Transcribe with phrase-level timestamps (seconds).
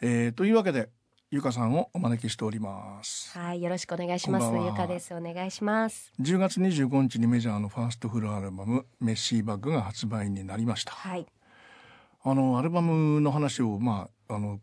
[0.00, 0.90] えー、というわけで
[1.30, 3.36] ゆかさんをお招きしております。
[3.38, 4.46] はいよろしくお願いします。
[4.54, 5.12] ゆかです。
[5.14, 6.12] お願いします。
[6.20, 10.92] 10月25日にメジャーのファーストフルアルバムメッシーバッグが発売になりました。
[10.92, 11.26] はい。
[12.22, 14.60] あのアルバムの話をまああの、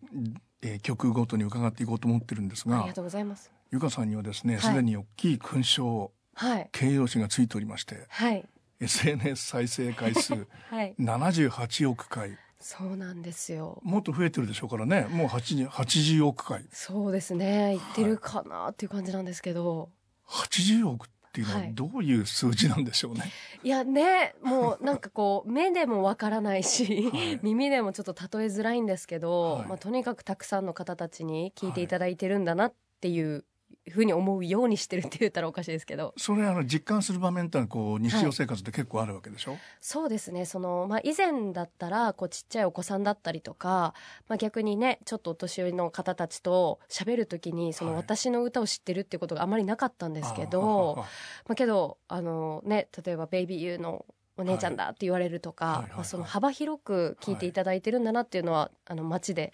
[0.62, 3.52] えー曲ごとに伺っていこうと思ってるんですがありがとうございます。
[3.72, 4.64] ゆかさんにはですねはい。
[4.64, 6.70] すでに大きい勲章はい。
[6.72, 8.44] 形容詞がついておりましてはい。
[8.80, 10.34] SNS 再生回数
[10.72, 10.96] はい。
[11.00, 13.80] 78億回そうなんですよ。
[13.84, 15.08] もっと増えてるでしょうからね。
[15.10, 16.66] もう80 80億回。
[16.72, 17.78] そうですね。
[17.78, 19.90] 言ってるかなっていう感じなんですけど、
[20.28, 21.74] 80億っていうのははい。
[21.74, 23.30] どういう数字なんでしょうね、
[23.64, 27.40] い、やねもうなんかこう目でもわからないし、はい。
[27.44, 29.68] 耳でもちょっと例えづらいんですけど、はい。
[29.68, 33.44] まあ、とにかくたくさんの方たちに聞いていただいてるんだなっていう
[33.92, 36.14] ふうに思うようにしてるって言ったらおかしいですけど。
[36.18, 40.46] それあの実感する場面ってのはこう日常生活で結構あるわけでしょ、そうですね。
[40.46, 43.94] その、まあ、以前だったらこうちっちゃいお子さんだったりとか、
[44.28, 48.02] まあ、逆にねちょっとお年寄りの方たちと喋る時にそのはい。
[48.02, 54.06] 私の歌を知ってるっていうことがあまりなかったんですけど、あまあ、けどあの、ね、例えば「ベイビーユーの
[54.38, 55.98] お姉ちゃんだ」って言われるとか、はいはいはいはい。
[55.98, 59.54] まあ、その幅広く聞いていただいてるんだなっていうのは、あの街で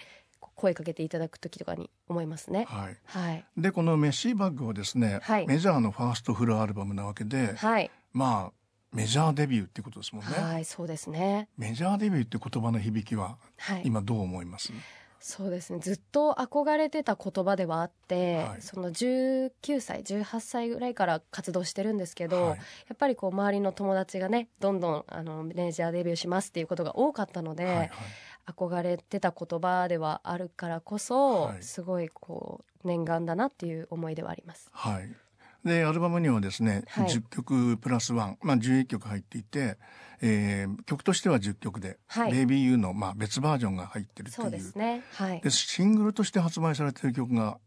[0.55, 2.65] 声かけていただく時とかに思いますね。
[2.69, 5.47] はい、はい、でこの「メッシーバッグ」はですね、はい。
[5.47, 7.91] メジャーのファーストフルアルバムなわけで、はい。
[8.13, 8.53] まあ
[8.91, 11.47] メジャーデビューってことですもんね、はい、そうですね。
[11.57, 14.73] メジャーデビューって言葉の響きははい、今どう思います、
[15.21, 15.79] そうですね。
[15.79, 18.61] ずっと憧れてた言葉ではあって、はい。
[18.61, 22.57] その19歳18歳ぐらいから活動してるんですけど、はい。
[22.57, 27.91] やっぱりこう周りの友達がねどんどんあのメジャーデビューしますっていうことが多かったので、はいはい
[28.47, 34.69] 憧れてた言葉ではあるからこそ、はいすごいこう念願だなっていう思いではあります。
[34.71, 35.15] はい。
[35.63, 39.77] で、アルバムにはですね、はい10曲プラスワン、まあ11曲入っていて、
[40.21, 44.43] えー曲としては10曲で、はいベイビーユーの、まあ、別バージョンが入ってるっていう。
[44.43, 45.03] そうですね。
[45.13, 45.41] はい。
[45.41, 47.59] でシングルとして発売されている曲が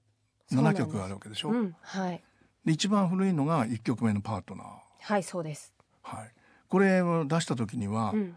[0.50, 1.50] 7そうなんです曲あるわけでしょ？
[1.50, 2.22] うん、はい。
[2.64, 4.66] で、一番古いのが1曲目のパートナー。
[5.02, 5.72] はい、そうです。
[6.02, 6.32] はい。
[6.68, 8.36] これを出した時には、うん。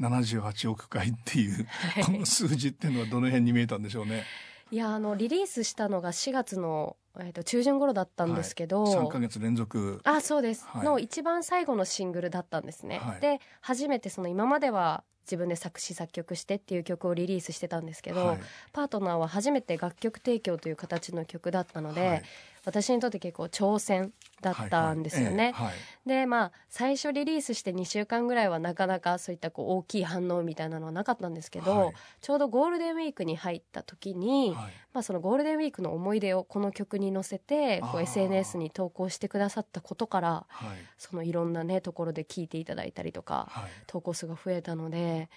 [0.00, 2.04] 78億回っていう、はい。
[2.04, 4.24] この数字っていうのはどの辺に見えたんでしょうね。
[4.70, 10.00] いや、あの、リリースしたのが4月の、えっ、と、中旬頃だったんですけど、3ヶ月連続。
[10.04, 10.84] あそうです、はい。
[10.84, 13.20] の一番最後のシングルだったんですね、はい。
[13.20, 18.38] で初めてその今までは自分で作詞作曲してっていう曲をリリースしてたんですけど、はい。
[18.72, 22.22] パートナーは初めて楽曲提供という形の曲だったので、はい
[22.64, 31.94] 私にとって結構挑戦だったんですよね、はいはいえでまあ最初リリースして2週間ぐらいはなかなかそういったこう大きい反応みたいなのはなかったんですけど、はい。
[32.20, 34.72] ちょうどゴールデンウィークに入った時に、はい。
[34.92, 40.78] まあ、そのゴールデンウィークの思い出をこの曲に乗せてこう SNS に投稿してくださったことからはい。
[40.98, 43.70] そのいろんなねところで聞いていただいたりとかはい。
[43.86, 45.28] 投稿数が増えたので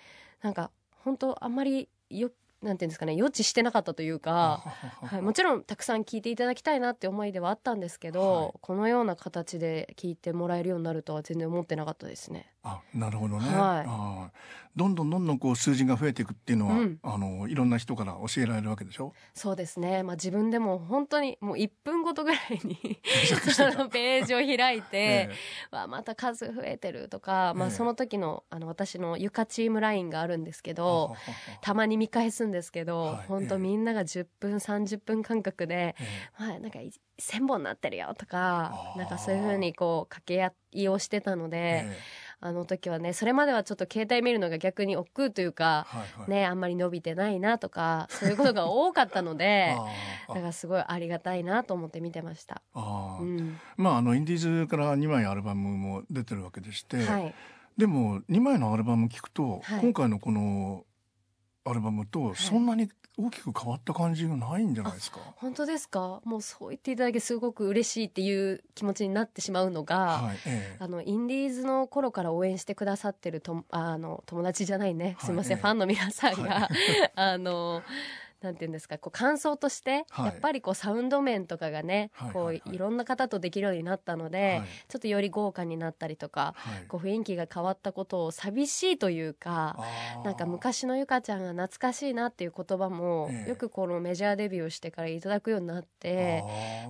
[0.42, 0.72] なんか
[1.04, 2.32] 本当あんまりよ
[2.64, 4.64] なんていうんですかね予知してなかったというか、
[5.04, 12.53] はい、もちろんたくさん聞いていただきたいなって思いではあったんですけど、はいこのような形で聞いてもらえるようになるとは全然思ってなかったですね。
[12.64, 13.58] あなるほどね、はい。
[13.88, 14.64] あー。
[14.76, 17.00] どんどんどんどんこう数字が増えていくっていうのは、うん。
[17.04, 19.14] あのいろんな人から教えられるわけでしょ？
[19.34, 23.00] そうですね、まあ、自分でも本当にもう1分ごとぐらいに
[23.54, 24.98] そ のページを開いて、
[25.30, 25.30] え
[25.72, 27.74] わあまた数増えてるとか、まあ、ええ。
[27.76, 31.16] その時のあの私のゆかチームラインがあるんですけえど
[31.62, 33.62] たまに見返すんですけど、はい本当ええ。
[33.62, 41.98] みんなが10分30分間隔でえ「はい、なんかい1,000本なってるよ」とかなんかそういうふうにこう掛け合いをしてたのえで、え
[42.46, 46.30] あの時はねそれまではちょっと携帯見るのが逆に億劫というか、はいはい。
[46.30, 49.74] ね、あんまり伸びてないなとかそういうことが多かったので
[50.28, 52.62] だからすごいありがたいなと思って見てました。
[52.74, 53.24] あー。
[53.24, 53.60] うん。
[53.78, 57.34] まああのインディーズから2枚アルバムも出てるわけでして、はい、
[57.78, 59.82] でも2枚のアルバム聞くと、はい。
[59.82, 60.84] 今回のこの
[61.66, 62.36] アルバムとい。
[62.36, 66.20] そんなに大きく変わった感じがないんじゃないですか、本当ですか？
[66.26, 70.78] もうそう言っていただけすごく嬉しいっていう気持ちになってしまうのが、はいええ。
[70.80, 75.16] あのインディーズの頃から応援してくださってるとあの友達じゃないね。
[75.20, 76.70] すみません、はいファンの皆さんが、は
[77.16, 77.84] あの
[78.44, 80.26] なんていうんですかこう感想として、はい。
[80.28, 82.76] やっぱりこうサウンド面とかがね、はいこはいうはい。
[82.76, 84.68] いろんな方とできるようになったので、はい。
[84.90, 86.88] ちょっとより豪華になったりとか、はい。
[86.88, 89.78] こう雰囲気が変わったことを寂しいというか。
[90.26, 93.50] なんか昔のゆかちゃんが懐かしいなっていう言葉も、ええ。
[93.50, 96.44] よくこのメジャーデビューをしてからいただくようになって、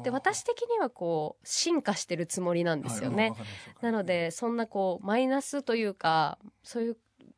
[0.03, 3.33] で私的にはこう進化してるつもりなんですよね。
[3.81, 6.97] なのでそんなこうマイナスというかそういう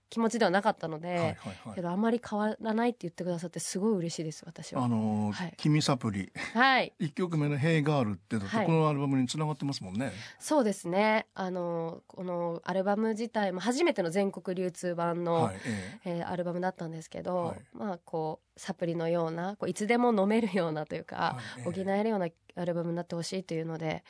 [0.10, 1.34] 気持ちではなかったので、はいはい
[1.66, 1.75] はい。
[1.75, 4.84] けどあまり変わらないって言ってくださってすごい嬉しいです私は。
[4.84, 5.54] あのーはい。
[5.57, 6.31] 君サプリ。
[6.54, 6.94] はい。
[7.00, 8.66] 一曲目の「ヘイガール」ってだとはい。
[8.66, 10.12] このアルバムにつながってますもんね。
[10.40, 11.28] そうですね。
[11.34, 16.22] あのこのアルバム自体も初めての全国流通版の、はいええ。
[16.24, 17.62] ーアルバムだったんですけど、はい。
[17.74, 24.04] まあこうサプリのようなこういつでも飲めるようなというか、はい補えるようなアルバムになってほしいというので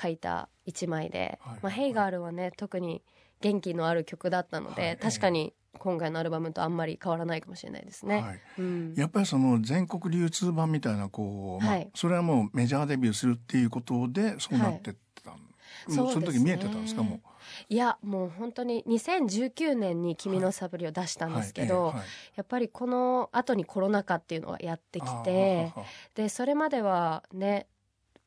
[0.00, 3.02] 書いた一枚で「はいまあ、ヘイガール」はね特に
[3.42, 4.96] 元気のある曲だったので、はい。
[4.96, 8.22] 確かに今回のアルバムとあんまり変わらないかもしれないですね。
[8.22, 8.40] はい。
[8.58, 11.90] うん、やっぱりその全国流通版みたいなこう、まあはい。
[11.94, 14.94] それはもうメジャーデビューするっていうことでそうなってっ
[15.24, 16.20] た、もうそうですね。
[16.20, 17.20] その時見えてたんですかも
[17.68, 22.08] いやもう本当に2019年に「君のサプリ」を出したんですけど、はいええはい。
[22.36, 25.72] やっぱりこの後にコロナ禍っていうのがやってきて
[26.14, 27.66] でそれまではね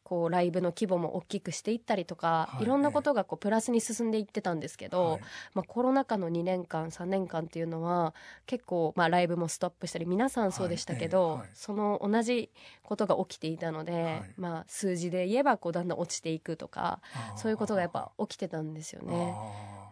[0.06, 2.64] こうライブの規模も大きくしていったりとか、はい。
[2.64, 5.22] い、ろんなことがこうプラスに進んでいってたんですけど、はい。
[5.56, 8.14] まあ、コロナ禍の2年間3年間っていうのは
[8.46, 11.50] 結構、まあ、ライブもストップしたり皆さんそうでしたけど、はい。
[11.54, 12.52] その同じ
[12.84, 14.24] ことが起きていたので、はい。
[14.38, 17.02] まあ、数字で言えばこうだんだん落ちていくとか
[17.36, 19.36] そういうことがやっぱ起きてたんですよね。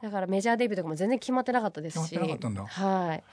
[0.03, 2.15] だからメジャーデビューとかも全然決まってなかったですし。
[2.17, 3.23] はい。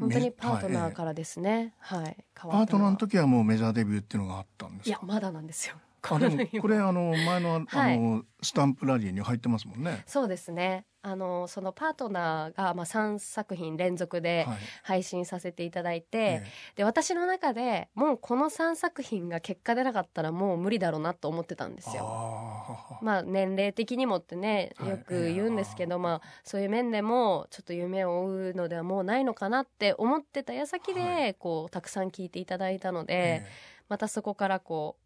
[0.00, 0.92] 本当にパートナはい。
[0.92, 2.16] ーからですね、はい。
[2.40, 4.88] 変わパートナーの時はもうメジャーデビューっていうのがあったんですか？
[4.88, 5.76] いやまだなんですよ
[6.60, 7.98] これあの前のあはい。
[8.00, 10.02] のスタンプラリーに入ってますもんね。
[10.06, 10.84] そうですね。
[11.04, 14.58] あのそのパートナーが、まあ、3作品連続ではい。
[14.82, 16.44] 配信させていただいて、え
[16.76, 22.04] で私の中でもうこの3作品が結果出なかったらもう無理だろうなと思ってたんですえよ。
[22.08, 23.04] あー。
[23.04, 24.90] まあ年齢的にもってねはい。
[24.90, 25.98] よく言うんですけど、ええ。
[25.98, 33.72] まあそういう面でもちょっと夢を追うのではもうないのかなって思ってた矢先で、はこうたくさん聞いていただいたので、ええ。
[33.88, 35.01] またそこからこう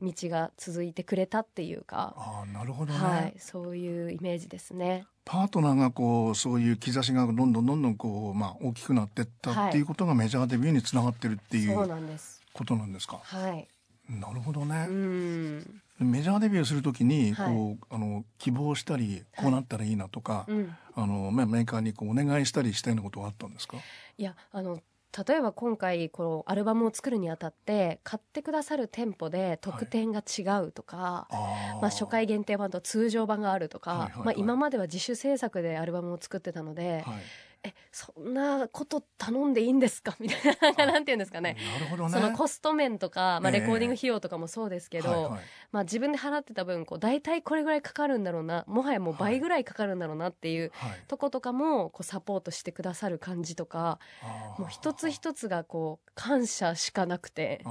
[0.00, 5.06] 道が続いてくれたっていうか、あーなるほどね、はいそういうイメージですね。
[5.24, 12.40] パートナーがこうそういう兆しがどんどんどんどんこう、まあ、大きくなってったっていうことがメジャーデビューにつながってるっていそううなんです。
[12.52, 13.20] ことなんですか？
[13.22, 13.68] はい。
[14.08, 14.86] なるほどうね。
[14.86, 15.82] ん。
[16.00, 20.74] メジャーデビューするときにはいこう、あの希望したりこうなったらいいなとか、うん。
[20.96, 23.76] あのまあメーカーにこうお願いしたりしたようなことはあったんですか？
[24.18, 24.80] いやあの
[25.26, 37.14] 例えば今回このアルバムを作るにあたって買ってくださる店舗で特典が違うとか、あーまあ、初回限定版と通常版があるとか、はいはいはいまあ、今までは自主制作でアルバムを作ってたので、はい。
[37.62, 40.16] えそんなこと頼んでいいんですか？
[40.20, 40.36] みた
[40.68, 41.56] いななんていうんですかね。
[41.74, 42.10] なるほどね。
[42.10, 45.40] そのコスト面とか、まあ、ええレコーディング費用とかもそうですけど、はいはい
[45.72, 57.62] まあ、自分で払ってた分こう大体これぐらいかかるんだろうなもはやもう倍ぐらいかかるんだろうなっていうはいとことかもこうサポートしてくださる感じとかあーもう一つ一つがこう感謝しかなくて。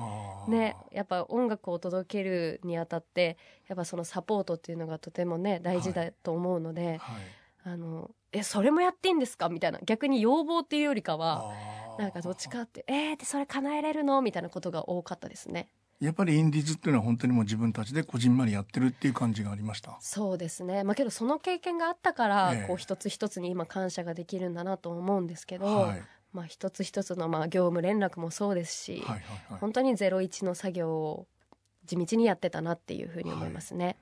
[0.47, 3.38] ね、やっぱ音楽を届けるにあたって
[3.68, 7.21] やっぱそのサポートっていうのがとてもね大事だと思うので、はい。
[7.65, 9.49] あのえそれもやっていいんですか？
[9.49, 9.79] みたいな。
[9.85, 11.51] 逆に要望っていうよりかは
[11.97, 14.21] なんかどっちかってえー、でそれ叶えれるの？
[14.21, 15.69] みたいなことが多かったですね。
[15.99, 19.97] やっぱりインディーズっていうのは本当にもう自分たちでこじんまりやってるっていう感じがありました？
[19.99, 20.83] そうですね。
[20.85, 22.67] まあけどその経験があったから、ええ。
[22.67, 26.03] こう一つ一つに今感謝ができるんだなと思うんですけど、はい。
[26.31, 29.59] まあ一つ一つのまあ業務連絡もそうですし、はいはいはい。
[29.59, 31.27] 本当にゼロ一の作業を
[31.85, 33.97] 地道にやってたなっていうふうに思いますね。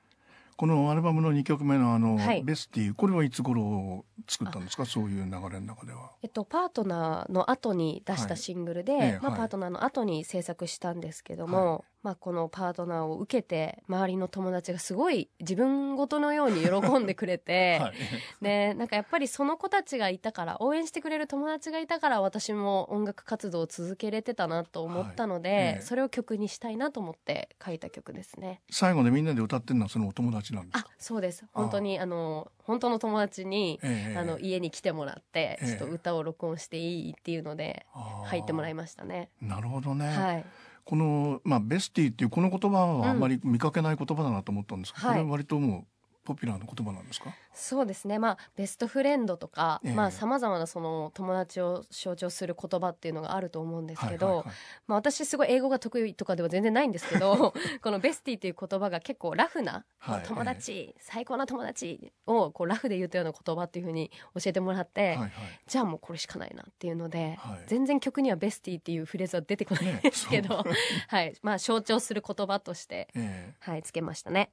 [0.58, 2.44] このアルバムの2曲目のあの、はい。
[2.44, 4.86] ベスティこれはいつ頃作ったんですか？
[4.86, 6.12] そういう流れの中では。
[6.24, 9.08] えっと、パートナーの後に出したシングルで、まあ、はい。
[9.08, 17.94] ええはいパートナーの後に制作したんですけども、はまあ、このパートナーを受けて周りの友達がすごい自分ごとのように喜んでくれて、 はい。
[18.42, 28.62] でなんかやっぱりその子たちがいたから応援してくれる友達がいたから私も音楽活動を続けれてたなと思ったので、はいええそれを曲にしたいなと思って書いた曲ですね。
[28.70, 30.90] 最後でみんなで歌ってるのはそのお友達なんですあか。
[30.98, 37.86] そうです本当にあの本当の友達に、ええあの家に来てもらって、ええちょっと歌を録音していいっていうので
[38.24, 39.30] 入ってもらいましたね。
[39.42, 40.08] なるほどね。
[40.08, 40.46] はい。
[40.88, 45.18] このまあベスティっていうこの言葉はあんまり見かけない言葉だなと思ったんですけど、はい。
[45.18, 45.86] これは割ともう
[46.28, 47.34] ポピュラーな言葉なんですか？
[47.54, 48.20] そうですね。
[48.20, 54.44] まあベストフレンドとか、ええまあ様々なその友達を象徴する言葉っていうのがあると思うんですけど、
[54.88, 65.32] まあ私すごい英語が得意とかでは全然ないんですけど、 このベスティっていう言葉が結構ラフな、はい友達、最高な友達をこうラフで言ったような言葉っていうふうに教えてもらって、はいはい。
[65.66, 70.74] じゃあもうこれしかないなっていうので、はい全然曲にはベスティっていうフレーズは出てこないんですけど、そう
[71.08, 71.34] はい。
[71.42, 74.52] まあ象徴する言葉として、ええはい、つけましたね。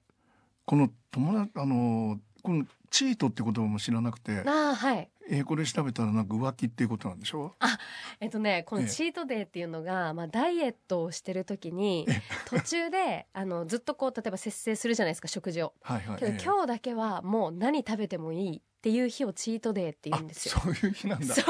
[0.66, 5.11] この友達あのこのチートって言葉も知らなくて、ああ、はい。
[5.30, 7.54] えーこれ調べたらなんか浮気っていうことなんでしょ？
[8.21, 12.06] えっとね、このええチートデーっていうのが、まあ、ダイエットをしてる時に、
[12.47, 15.73] 途中で、あの、ずっとこう、例えば節制するじゃないですか、食事を。
[15.83, 16.18] はいはい。
[16.18, 16.42] けど、ええ。
[16.44, 20.54] 今日だけはもう何食べてもいいっっていう日をチートデーって言うんですよ。
[20.59, 21.35] あそういう日なんだ。
[21.35, 21.44] そう。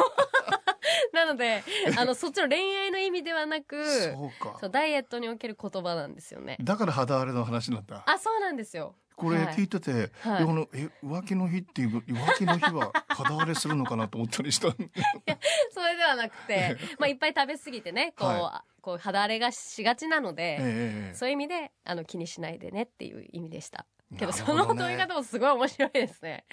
[1.13, 1.65] なので
[1.99, 4.57] あのそっちの恋愛の意味ではなくそうか。
[4.61, 6.57] そうダイエットにおける言葉なんですよね。
[6.61, 8.05] だから肌荒れの話なんだ。
[8.07, 9.55] あそうなんですよこれはい。
[9.55, 10.45] 聞いてて、はい。
[10.45, 14.69] のえ浮気の日っていう浮気の日は肌荒れするのかなと思ったりした
[15.71, 21.15] それではなくて、 まあ、いっぱい食べ過ぎてねこう,、はこう肌荒れがしがちなので、ええ。
[21.15, 26.45] そういう意味であの気にしないでねっていう意味でしたけどなるその問い方もすごい面白いですね。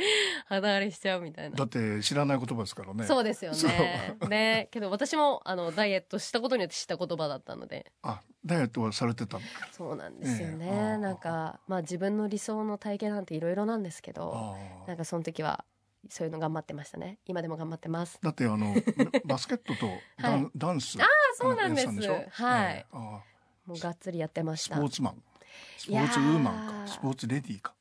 [0.48, 1.56] 肌荒れしちゃうみたいな。
[1.56, 3.06] だって知らない言葉ですからね。
[3.06, 4.18] そうですよね。
[4.30, 4.68] ね。
[4.72, 7.92] けど私もあのダイエットしたことによって知った言葉だったので。
[8.04, 9.44] あダイエットはされてたの？
[9.72, 10.80] そうなんですよね、ええ。
[10.80, 10.98] ああ。
[10.98, 14.88] なんかまあ自分の理想の体型なんていろいろなんですけどああ。
[14.88, 15.64] なんかその時は
[16.10, 17.20] そういうの頑張ってましたね。
[17.28, 18.20] 今でも頑張ってます。
[18.22, 18.76] だってあの
[19.26, 19.88] バスケットと
[20.20, 20.52] ダン,、はい。
[20.56, 20.98] ダンス。
[21.02, 21.96] あそうなんです。
[21.96, 22.74] ではい。
[22.74, 22.86] ええ。
[22.92, 22.98] あ
[23.66, 24.78] もうがっつりやってまあスした。
[24.78, 25.24] ポーツマン
[25.78, 27.74] スポーツウーマンかスポーツレディーか。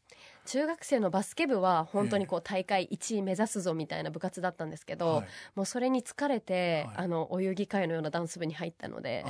[0.47, 5.27] 中学生のバスケ部は本当にこう大会1位目指すぞみたいな部活だったんですけど、はい。
[5.55, 6.97] もうそれに疲れて、はい。
[7.05, 9.25] あのお遊戯会のようなダンス部に入ったので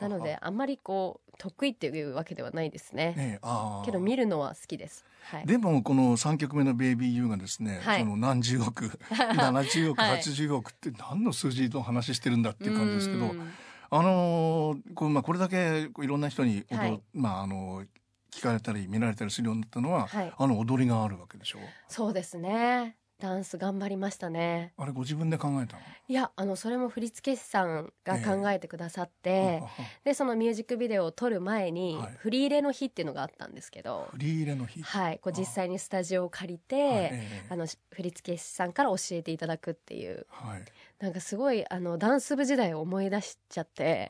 [0.00, 3.40] なのであんまりこう得意っていうわけではないですね、え
[3.84, 5.04] けど見るのは好きです。
[5.24, 5.46] はい。
[5.46, 8.00] でもこの3曲目の「ベイビーユーがですね、はい。
[8.00, 13.52] その何十億 70億、はい80億って何の数字の話してるんだっていう感じですけどうん
[13.94, 17.02] あのーこうまあ、これだけこういろんな人に踊、はい。
[17.12, 17.84] まああの
[18.32, 20.32] 聞かれたり見られたりするようになったのは、はい。
[20.34, 21.58] あの踊りがあるわけでしょ？
[21.88, 22.96] そうですね。
[23.20, 24.72] ダンス頑張りましたね。
[24.76, 25.82] あれご自分で考えたの？
[26.08, 29.68] いやあのそれも振付師さんが考えてくださって、ああ。
[30.04, 32.14] でそのミュージックビデオを撮る前に、はい。
[32.16, 35.20] 振り入れの日っていうのがあったんですけど振り入れの日、はい。
[35.22, 36.88] こう実際にスタジオを借りて、はい。
[36.88, 37.46] ええ。
[37.50, 40.64] あの振付師さんから教えていただくっていうはい
[41.02, 44.08] なんかすごいあのダンス部時代を思い出しちゃって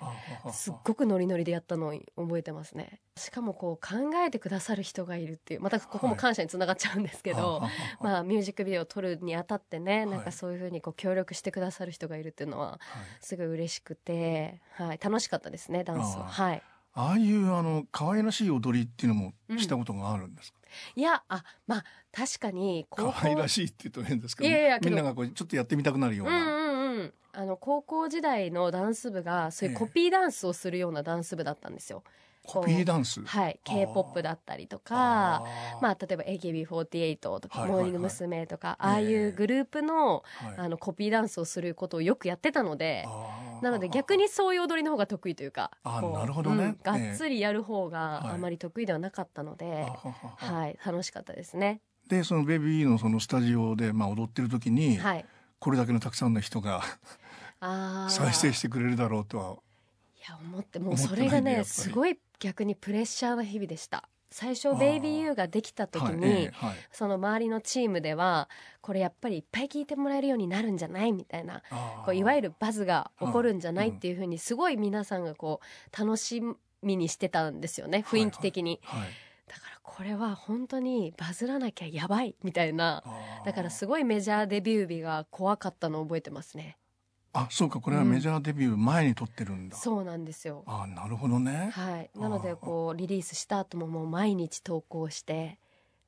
[0.52, 3.00] すっごくノリノリでやったのを覚えてますね。
[3.16, 7.68] しかもこう考えてくださる人がいるっていうまたここも感謝につながっちゃうんですけど、ああ
[8.00, 10.06] あまあミュージックビデオを撮るにあたってね、い。
[10.06, 12.78] なんかそういうふうにこう協力してくださる人がいるっていうのははい。
[13.20, 16.24] すごい嬉しくて、はい、楽しかったですねダンスは。
[16.24, 16.62] ああはい。
[16.94, 20.58] ああいうあの可愛らしい踊りっていうのもしたことがあるんですか、
[20.94, 26.61] いやあまあ確かに可愛らしいって言うと変ですけどいやいやみんながこうちょっとやってみたくなるよううんうな、ん
[26.92, 32.02] うんあの高校時代のダンス部がそういうコピーダンスをするようなダンス部だったんですよ。
[32.44, 33.22] コピーダンス？
[33.24, 35.42] はい、あー K-POP だったりとかあ
[35.80, 37.82] まあ例えば AKB48 とか、はいはいはい。
[37.82, 38.46] モーニング娘。
[38.46, 43.06] とか、ええああいうグループのはいあのコピーダンスをすることをよくやってたので
[43.62, 46.64] なので逆にそういう踊りの方が得意というかあなるほどね。
[46.64, 51.80] うんがっつりやる方はいがあまり得意ではなかったので、あははははい、楽しかったですね。
[52.08, 55.24] でそのベビーのそのスタジオでまあ踊ってる時に、はい、
[55.62, 56.82] これだけのたくさんの人が
[58.08, 59.44] 再生してくれるだろうとは
[60.16, 64.08] いや思ってもうそれがねすごい逆にプレッシャーな日々でした。
[64.32, 66.76] 最初「ベイビーユーができた時に、はいええはい。
[66.90, 68.48] その周りのチームでは
[68.80, 71.62] これやっぱりいっぱい聞いてもらえるようになるんじゃないみたいな
[72.04, 76.42] こういわゆるバズが起こるんじゃないっていうふうにすごい皆さんがこう楽し
[76.82, 79.08] みにしてたんですよね雰囲気的に、はい
[79.48, 83.02] だからこれは本当にバズらなきゃやばいみたいな
[83.44, 86.78] だからすごいメジャーデビュー日が怖かったのを覚えてますね。
[87.34, 90.64] あそうかこれはメジャーデビュー前に撮ってるんだ、そうなんですよ。
[90.66, 91.70] あなるほどね。
[91.72, 92.10] はい。
[92.14, 95.58] なのでこうリリースした後ももう毎日投稿して。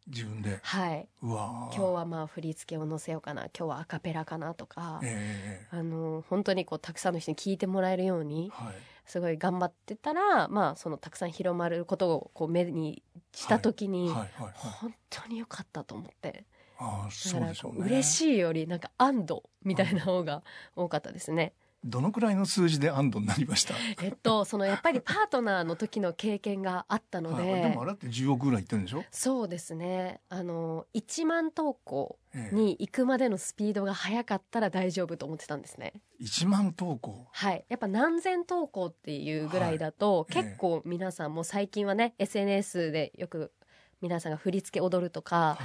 [0.06, 0.60] 自分で。
[0.62, 1.08] はい。
[1.22, 3.44] 今日はまあ振り付けを載せようかな。
[3.58, 8.50] 今日はアカペラかなとか、ええあの本当にこうたくさんの人に聞いてもらえるように。
[8.52, 14.10] はいすごい頑張ってたらまあそのたくさん広まることをこう目にした時に、
[14.54, 16.44] 本当に良かったと思って。
[16.76, 17.86] ああだそうでしょうね。
[17.86, 20.42] 嬉しいよりなんか安堵みたいな方が
[20.74, 21.54] 多かったですね。
[21.84, 23.74] どのくらいの数字で安堵になりました？
[24.02, 30.20] えっとそのやっぱりパートナーの時の経験があったので、はい、でもあれだって10億ぐらいいってるんでしょ、そうですね。
[30.30, 32.54] あの1万投稿ええ。
[32.54, 35.92] に行くまでのスピードが速かったら大丈夫と思ってたんですね。
[36.22, 37.26] 1万投稿？
[37.30, 40.42] はい、やっぱ何千投稿っていうぐらいだと、はい。
[40.42, 43.52] 結構皆さんも最近はね SNS でよく
[44.00, 45.58] 皆さんが振り付け踊るとか、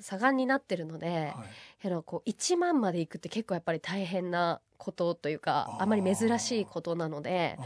[0.00, 1.34] 盛んになってるので、
[1.82, 2.02] はい。
[2.04, 7.58] こう1万まで行くって結構やっぱり大変なことというかあまり珍しいことなので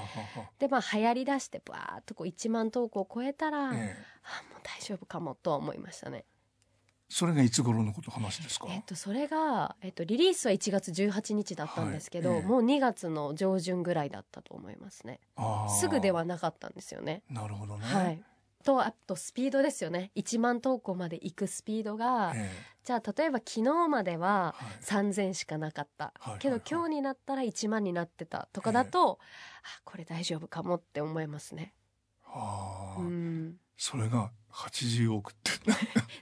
[0.59, 3.97] でまあ流行りだしてバーッとこう1万投稿を超えたら、ええ。
[4.25, 6.25] あもう大丈夫かもとは思いましたね。
[7.09, 12.45] それがいつ頃のこと話ですか、えっと、それが、えっと、リリースは1月18日だったんですけど、はいええ。
[12.45, 15.21] もう2月の上旬ぐらいだったと思いますね。
[15.79, 17.23] すぐではなかったんですよね。
[17.31, 18.23] なるほどね、はい。
[18.65, 20.11] とあとスピードですよね。
[20.17, 22.51] 1万投稿まで行くスピードが、え
[22.83, 24.85] じゃあ例えば昨日までははい。
[24.85, 29.19] 3,000しかなかった、はいはいけど今日になったら1万になってたとかだと、
[29.63, 31.75] あこれ大丈夫かもって思いますね。
[32.27, 35.51] えはあ、うん、それが80億って。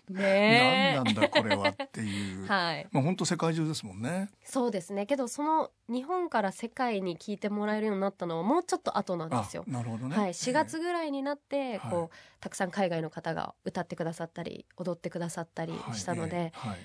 [0.08, 2.88] ね何なんだこれはっていう、 はい。
[2.90, 4.30] まあ本当世界中ですもんね。
[4.42, 5.06] そうですね。
[5.06, 9.64] けどその日本から世界に聞いてもらえるようになったのはもうちょっと後なんですよ。
[9.68, 11.90] あなるほどね、はい、4月ぐらいになって、はい。
[11.90, 16.44] こうたくさん海外の方が歌ってくださったり踊ってくださったりしたので、はい。
[16.44, 16.68] ええ。
[16.70, 16.78] はい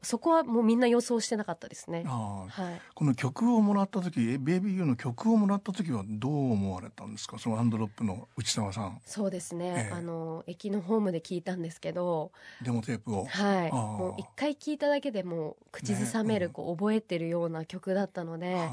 [0.00, 2.04] そこはもうみんな予想してなかったですね。
[2.04, 7.38] はい、この曲をもらった時えベイビーユーの曲をもらった時はどう思われたんですか？
[7.38, 9.00] そのアンドロップの内澤さん。
[9.04, 9.92] そうですね、ええ。
[9.92, 12.32] あの駅のホームで聞いたんですけど、
[12.62, 13.26] デモテープを。
[13.26, 16.52] はい、もう一回聞いただけでもう口ずさめる、ね。
[16.54, 18.70] こう覚えてるような曲だったので、はい。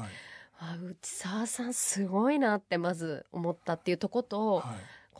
[0.62, 4.64] あ内澤さんすごいなってまず思ったっていうとこと、はい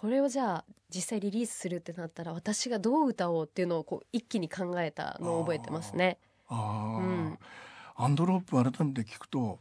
[0.00, 6.16] これをじゃあ実際リリースするってなったら私がどう歌おうっていうのをこう一気に考えたのを覚えてますね。
[6.48, 7.38] あ、うん
[7.96, 9.58] アンドロップ改めて聞くと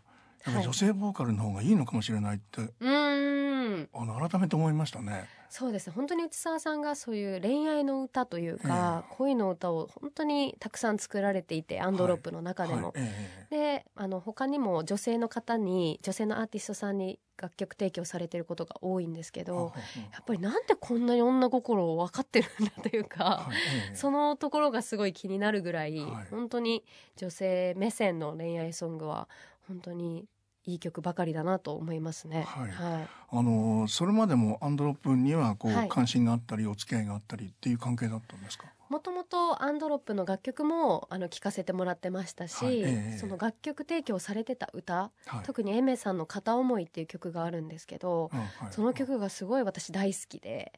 [0.52, 3.90] 女性ボーカルの方がいいのかもしれないって、うーん。
[3.94, 5.28] あの改めて思いましたね。
[5.50, 5.88] そうです。
[5.88, 12.88] ね本当に内澤さんがそういう恋愛の歌というか、恋の歌を本当にたくさん作られていてアンドロップの中でも。
[12.88, 12.94] はい。
[12.98, 19.74] えであの他にも女性の方に女性のアーティストさんに楽曲提供されてることが多いんですけえどは
[20.12, 23.56] やっぱりなんでこんなに女心を分かってるんだというか、はい。
[23.90, 23.96] ええ。
[23.96, 26.28] そのところがすごい気になるぐらい、はい。
[26.30, 26.84] 本当に
[27.16, 29.28] 女性目線の恋愛ソングは
[29.68, 30.26] 本当に
[30.72, 32.44] いい曲ばかりだなと思いますね。
[32.48, 38.66] はいはいあのそれまでもアンドロップにはこう、はい関心があったりお付き合いがあったりっていう関係だったんですか？
[38.90, 42.82] もともとアンドロップの楽曲もあの聴かせてもらってましたし、はい。
[42.82, 43.18] ええ。
[43.20, 45.44] その楽曲提供されてた歌、はい。
[45.44, 48.74] 特にエメさんの「片思い」っていう曲があるんですけど、うんはい。
[48.74, 50.74] その曲がすごい私大好きで。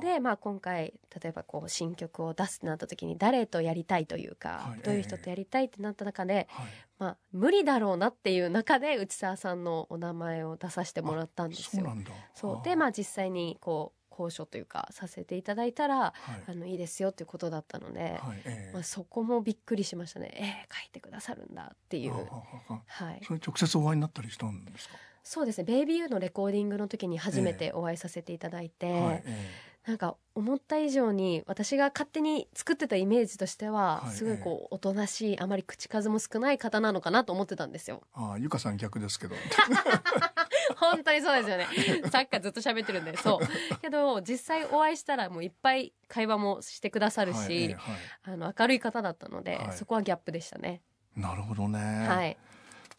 [0.00, 4.80] で、まあ、今回例えばこう新曲を出すってなった時に誰とやりたいというか、はい。
[4.80, 6.66] どういう人とやりたいってなった中で、はい。
[6.98, 11.82] まあ、無理だろうなっていう中で内澤さんのお名前を出させてもらったんですよ。
[11.84, 12.12] そうなんだ。
[12.34, 12.62] そう。
[12.62, 16.42] でまあ実際にこう交渉というかさせていただいたらはい。
[16.46, 18.70] あのいいですよっていうことだったので、はいええ。
[18.72, 20.30] まあ、そこもびっくりしましたね。
[20.34, 22.12] えー、書いてくださるんだっていう。
[22.68, 22.82] あ。
[22.86, 24.94] はい、それ直接お会いになったりしたんですか？
[25.24, 29.50] そうですね「ベイビーユーのレコーディングの時に初めてお会いさせていただいて、はいえ
[29.86, 38.02] なんか思った以上に私が勝手に作ってたイメージとしては、はいすごいこうおとなしいあまり口数も少ない方なのかなと思ってたんですよ。
[38.04, 39.34] えああゆかさん逆ですけど。
[40.76, 41.66] 本当にそうですよね。
[42.10, 43.78] さっきからずっと喋ってるんで、そう。
[43.80, 47.80] けど実際お会いしたらもういっぱい会話もしてくださるし、はいええはい
[48.24, 50.80] あの明るい方だったので、はいそこはギャップでしたね。
[51.16, 51.78] なるほどね。
[52.08, 52.36] はい。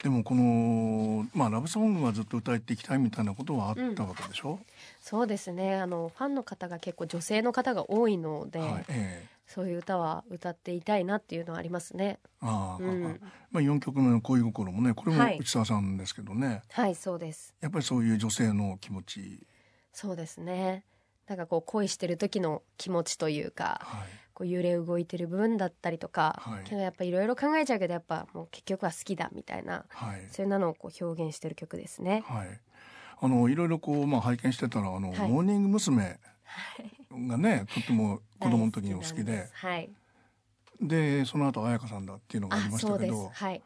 [0.02, 4.60] でもこのまあラブソングはずっと歌っていきたいみたいなことはあったわけでしょ？
[5.04, 5.76] そうですね。
[5.76, 12.18] あのファンの方が結構女性の方が多いので、はいええそういう歌は歌っていたいなっていうのはありますね。
[12.40, 13.20] ああ、うん
[13.52, 17.54] まあ四曲目の恋心もねこれもはい内澤さんですけどね、はい、そうです。
[17.60, 19.46] やっぱりそういう女性の気持ち、
[19.92, 20.86] そうですね。
[21.28, 32.24] なんかこう恋してる時の気持ちというか、はい、こう揺れ動いてる部分だったりとか、はいけどやっぱいろいろ考えちゃうけどやっぱもう結局は好きだみたいなはい、そういうのをこう表現してる曲ですね。
[32.26, 32.48] はい。
[33.24, 36.20] あのいろいろこうまあ拝見してたらあの、はいモーニング娘。
[37.12, 39.90] がねとっても子供の時にお好きですはい。
[40.82, 42.86] でその後彩香さんだっていうのがありあ、まし。
[42.86, 43.62] たけどはい。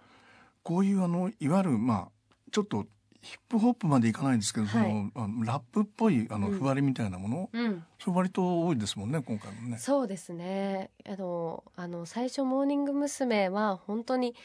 [0.63, 2.07] こういうあのいわゆるまあ
[2.51, 2.85] ちょっと
[3.21, 7.83] ヒップホップまでいかないんですけど、はいそのあのラップっぽいあのうんふわりみたいなもの、うん。
[7.99, 9.77] それ割と多いですもんね今回もね。
[9.79, 10.91] そうですね。
[11.05, 13.49] あの、あの、最初、モーニング娘。
[13.49, 14.35] は、本当に、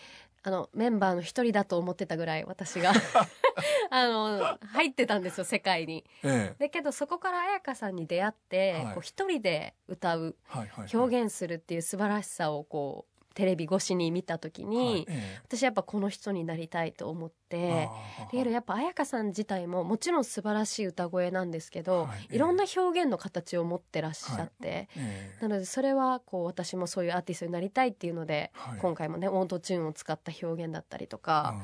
[0.45, 2.93] あの、メンバーの一人だと思ってたぐらい、私が、
[3.91, 6.05] あの、入ってたんですよ、世界に。
[6.25, 6.57] ええ。
[6.59, 8.95] だけど、そこから彩香さんに出会って、はい。
[8.95, 25.39] こう一人で歌う、はいはいはい、表現するっていう素晴らしさを、こう、テレビ越しに見たときに、はいえ私やっぱこの人になりたいと思っえて、あーだけどやっぱ彩香さん自体ももちろん素晴らしい歌声なんですけど、はいい、ろんな表現の形を持ってらっしゃって、ええ。
[25.43, 28.79] なのでそれはこう私もそういうアーティストになりたいっていうので、はい。
[28.79, 31.55] 今回もねオートチューンを使った表現だったりとか、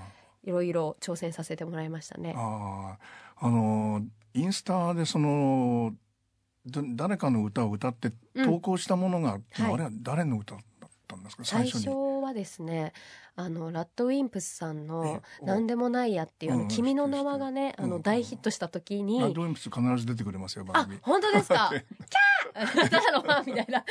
[0.44, 2.34] いろいろ挑戦させてもらいましたね。
[2.36, 2.98] あ
[3.42, 4.02] の
[4.34, 5.94] インスタでその
[6.66, 9.38] だ誰かの歌を歌ってうん投稿したものが、は
[9.70, 9.72] い。
[9.72, 10.56] あれは誰の歌？
[11.36, 11.58] たんですか？
[11.58, 11.90] 最最初
[12.22, 12.92] はですね
[13.36, 20.98] あのラッドウィンプスさんの「ええなんでもないや」っていう「あうんの君の名は」がねあの大ヒットした時に、ラッドウィンプス必ず出てくれますよ番あ組。
[21.02, 21.70] 本当ですか？
[21.72, 22.88] キャー！
[22.90, 23.22] ただの？
[23.22, 23.84] ファンみたいな。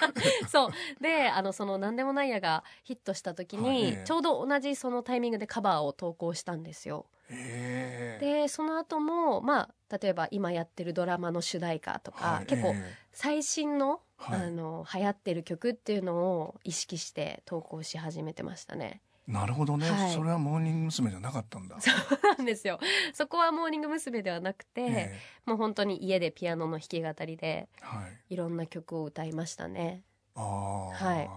[0.48, 0.70] そう。
[1.02, 4.04] であのその「なんでもないや」がヒットした時に、はいええ。
[4.06, 21.10] ちょうど同じそのタイミングでカバーを投稿したんですよええでその後もまあ例えば今やってるドラマの主題歌とか、はい結構え最新の,、はいあの流行ってる曲っていうのを意識して投稿し始めてましたねえなるほどね、はいそれはモーニング娘。
[21.10, 21.76] じゃなかったんだ。
[21.80, 22.78] そうなんですよ
[23.14, 24.20] そこはモーニング娘。
[24.22, 28.34] ではなくて、えもう本当に家でピアノの弾き語りでえはい。
[28.34, 30.02] いろんな曲を歌いましたね
[30.34, 30.88] ああ。
[30.90, 31.30] はい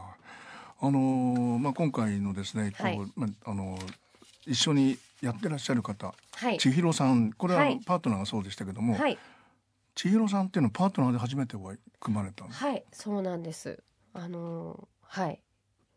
[0.79, 3.97] あのーまあ今回のですね、はいこうまああのー
[4.47, 6.57] 一緒にやってらっしゃる方、はい。
[6.57, 7.79] 千尋さん、これははい。
[7.85, 9.17] パートナーがそうでしたけども、はい。
[9.95, 12.59] 千尋さんっていうのはパートナーで初めてお会い組まれたんです。
[12.63, 13.81] はいそうなんです。
[14.13, 15.41] あのーはい。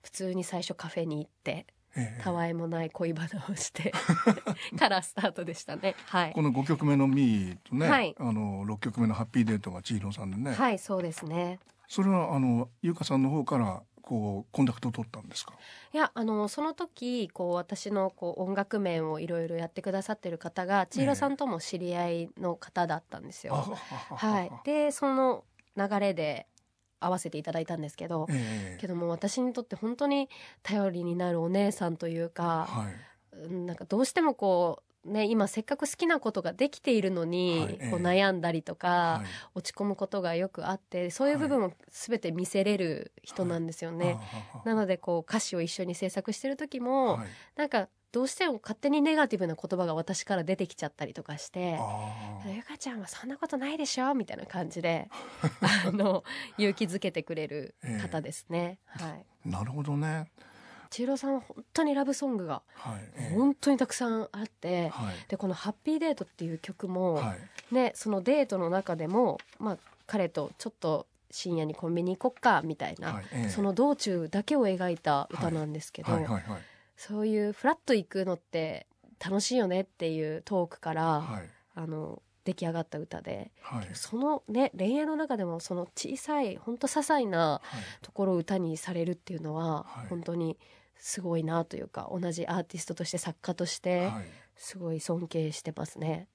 [0.02, 2.22] 普通に最初カフェに行ってええ。
[2.22, 3.92] たわいもない恋バナをして
[4.78, 5.94] からスタートでしたね。
[6.06, 6.33] はい。
[6.33, 8.14] この5曲目の「ミーとね、はい。
[8.18, 11.59] あの6曲目の「ハッピーデート」が千尋さんでね、はいそうですね。
[11.87, 15.55] それはあの優香さんの方からこうコンタクトを取ったんですか？
[15.94, 23.55] いやあのその時こう私のこう音楽面をいろいろやってくださってる方が千尋さんとも知り合いの方だったんですよ。
[23.55, 25.44] はい、でその
[25.77, 26.49] 流れで
[26.99, 28.79] 会わせていただいたんですけど、ええ。
[28.81, 30.29] けども私にとって本当に
[30.64, 32.94] 頼りになるお姉さんというか、はい。
[33.44, 37.90] うんなんかどうしてもこうね今せっかく好きなことができているのに、はいええ。
[37.90, 39.26] こう悩んだりとか、はい。
[39.54, 44.16] 落ち込むことがよくあってそういう部分を全て見せれる人なんですよね。
[44.64, 47.28] なのでこう歌詞を一緒に制作してる時も、はい。
[47.56, 55.08] なんかどうしても勝手にネガティブな言葉が私から出てきちゃったりとかしてあ「ゆかちゃんはそんなことないでしょ」みたいな感じで
[55.86, 56.24] あの
[56.58, 58.78] 勇気づけてくれる方ですね。
[58.86, 60.26] はい、ーなるほどね
[60.90, 62.62] 千尋さんは本当にラブソングが
[63.33, 65.14] 本当にたくさんあって、はい。
[65.29, 67.37] でこの「ハッピーデート」っていう曲も、は
[67.70, 67.74] い。
[67.74, 76.09] ね、そのデートの中でも、まあ、彼とちょっと深夜にコンビニ行こっかみたいな、その道中だけを描いた歌なんですけど、
[76.96, 78.88] そういうフラッと行くのって
[79.24, 81.48] 楽しいよねっていうトークから、はい。
[81.76, 83.88] あの出来上がった歌ではい。
[83.92, 88.03] そのね恋愛の中でもその小さい本当些細なはい。
[88.03, 90.07] ところを歌にされるっていうのは、はい。
[90.09, 90.59] 本当に
[91.00, 94.24] すごいなというか同じアーティストとして作家としてはい。
[94.56, 96.28] すごい尊敬してますね。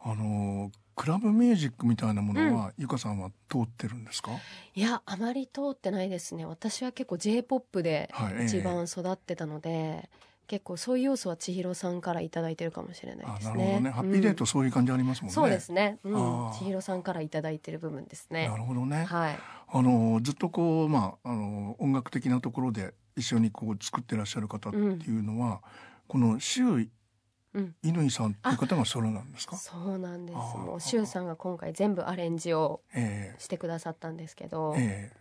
[0.00, 4.30] あのークラブミュージックみたいなものは、ゆかさんは通ってるんですか？
[4.74, 6.46] いやあまり通ってないですね。
[6.46, 8.44] 私は結構 j p o p ではいええ。
[8.46, 10.08] 一番育ってたので、
[10.46, 13.52] 結構そういう要素は千尋さんから頂いてるかもしれないあですね。
[13.52, 15.34] なるほどね、ハッピーデートうんそういう感じありますもんね。
[15.34, 18.48] そうですね、うあん、ー千尋さんから頂いてる部分ですね。
[18.48, 19.38] なるほどね、はい。
[19.68, 25.62] あのずっとこうまああの音楽的なところで一緒にこう作ってらっしゃる方っていうのは、
[26.06, 26.88] この周
[27.54, 27.74] うん。
[27.82, 29.56] 乾さんっていう方がソロなんですか？
[29.56, 30.36] そうなんです。
[30.36, 35.16] もう周さんが今回全部アレンジをえしてくださったんですけど、ええ。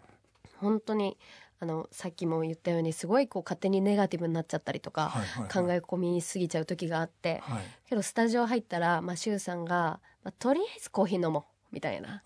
[0.58, 1.18] 本当に
[1.62, 5.14] あのさっきも言ったようにすごいこう勝手にネガティブになっちゃったりとえか、
[5.50, 7.64] 考え込みすぎちゃう時があってはい。
[7.88, 11.44] けどスタジオ入ったら、まあ、周さんが、まあ、とりあえずコーヒー飲もう
[11.76, 12.22] みたいな。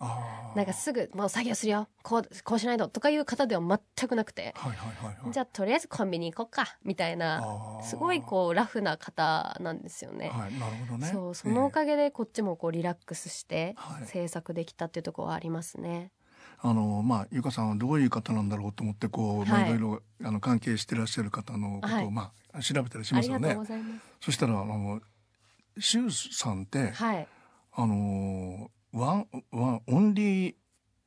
[0.54, 1.88] なんかすぐもう作業するよ。
[2.02, 5.32] こうこうしないととかいう方では全くなくて、はいはいはいはい。
[5.32, 6.76] じゃあとりあえずコンビニ行こうか。
[6.84, 7.42] みたいな。
[7.82, 10.28] すごいこうラフな方なんですよね。
[10.28, 11.08] はいなるほどね。
[11.08, 14.06] そうそのおかげでこっちもこうリラックスしてはい。
[14.06, 16.12] 制作できたっていうところはありますね。
[16.62, 22.10] あのまあゆかさんはどういう方なんだろうと思ってこう、まあ、はいいろいろあの関係してらっしゃる方のことを、はい。
[22.10, 23.58] まあ調べたりしますよね。
[24.20, 25.00] そしたらあの
[25.78, 27.26] シュウさんって、はい。
[27.72, 30.54] あの one one only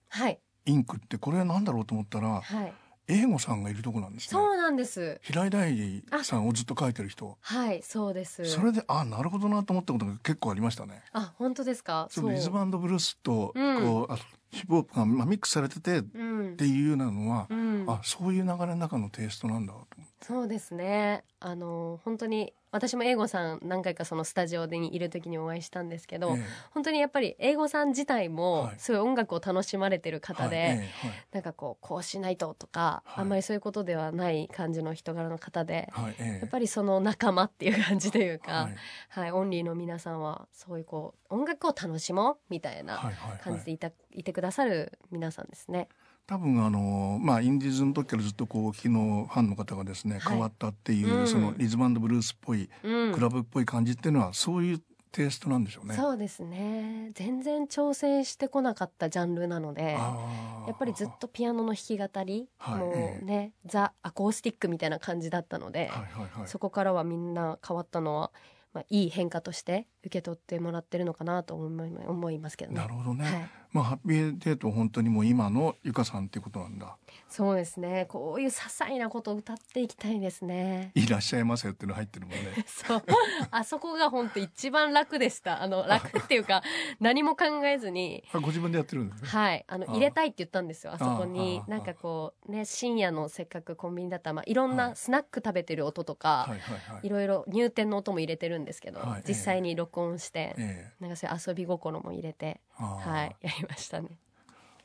[0.10, 2.74] はい Inc.ってこれは何だろうと思ったらはい
[3.10, 5.19] EIGOさんがいるとこなんですねそうなんです。
[5.24, 8.46] 平井大さんをずっと書いてる人はいそうです。
[8.46, 12.08] それであなるほどなと思ったことが結構ありましたねあ本当ですか？
[12.10, 14.26] そのリズムブルースとうんこう、あヒッ
[14.62, 16.58] プホップが、まあ、ミックスされててっうん。
[16.58, 17.86] ていうようなのは、うん。
[17.88, 19.74] あそういう流れの中のテイストなんだ。
[19.74, 19.88] と
[20.22, 21.24] そうですね。
[21.39, 26.44] あの本当に私も英語さん何回かそのスタジオでにいる時にお会いしたんですけど、ええ。
[26.72, 28.76] 本当にやっぱり英語さん自体もはい。
[28.80, 30.68] すごい音楽を楽しまれてる方で、はい。
[30.78, 31.26] ええ。
[31.34, 33.22] なんかこうこうしないととか、はい。
[33.22, 36.16] あんまりそういうことではない感じの人柄の方で、はい。
[36.39, 38.70] やっぱりその仲間っていう感じというか、は
[39.10, 39.30] はい。
[39.30, 43.12] いオンリーの皆さんはそういうこう音楽を楽しもうみたいな
[43.44, 45.88] 感じでいた、い、てくださる皆さんですね。
[46.26, 50.34] 多分あのまあインディーズの時からずっとこう昨日ファンの方がですね、はい。
[50.34, 51.28] 変わったっていう、うん。
[51.28, 53.13] そのリズムブルースっぽいうん。
[53.13, 55.95] クラブっぽい感じっていうのはそういうテイストなんでしょうね。
[55.95, 57.12] そうですね。
[57.13, 62.80] 全然挑戦してこなかったジャンルなのでやっぱりずっとピアノの弾き語り、はい。
[62.80, 66.47] もうね、ザ・アコースティックみたいな感じだったので、はいはいはい。
[66.47, 68.32] そこからはみんな変わったのは、
[68.73, 72.80] まあ、いい変化として受け取ってもらってるのかなと思い思いますけどね。
[72.80, 76.96] なるほどね、はいまあハッピーデート本当にもう今のゆかさんっていうことなんだ。
[77.28, 78.06] そうですね。
[78.10, 80.92] こういう些細なことを歌っていきたいですね。
[80.94, 82.40] いらっしゃいませっていうの入ってるもんね。
[82.68, 83.04] そう。
[83.50, 85.64] あそこが本当一番楽でした。
[85.64, 86.62] あの楽っていうか
[87.00, 88.24] 何も考えずに。
[88.32, 89.30] あご自分でやってるんですね。
[89.30, 89.66] はい。
[89.68, 89.94] あのあ。
[89.94, 90.94] 入れたいって言ったんですよ。
[90.94, 91.64] あそこに。
[91.68, 94.96] なんかこうね深夜のせっかくコンビニだったら、まあ、いろんはない。
[94.96, 97.08] スナック食べてる音とか、はいはいはい。
[97.08, 100.94] いろいろ入店の音も入れてるんですけど、はい実際に録音して、ええ。
[101.00, 104.10] なんかそういう遊び心も入れてはいやりましたね。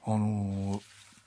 [0.04, 0.80] あのー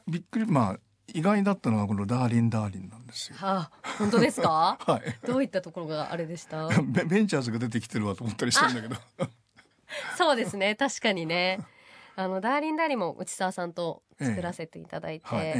[0.08, 0.80] びっくりまあ
[1.14, 3.38] 意外だったのはこの Darling Darling なんですよ。
[3.38, 4.78] はあ本当ですか？
[4.86, 5.28] はい。
[5.28, 6.68] どういったところがあれでした？
[6.84, 8.96] ベベンチャーズが出てきてるわと思ったりしたんだけど。
[10.18, 11.60] そうですね確かにね。
[12.16, 15.54] あの Darling Darling も内澤さんと作らせていただいて、はいえ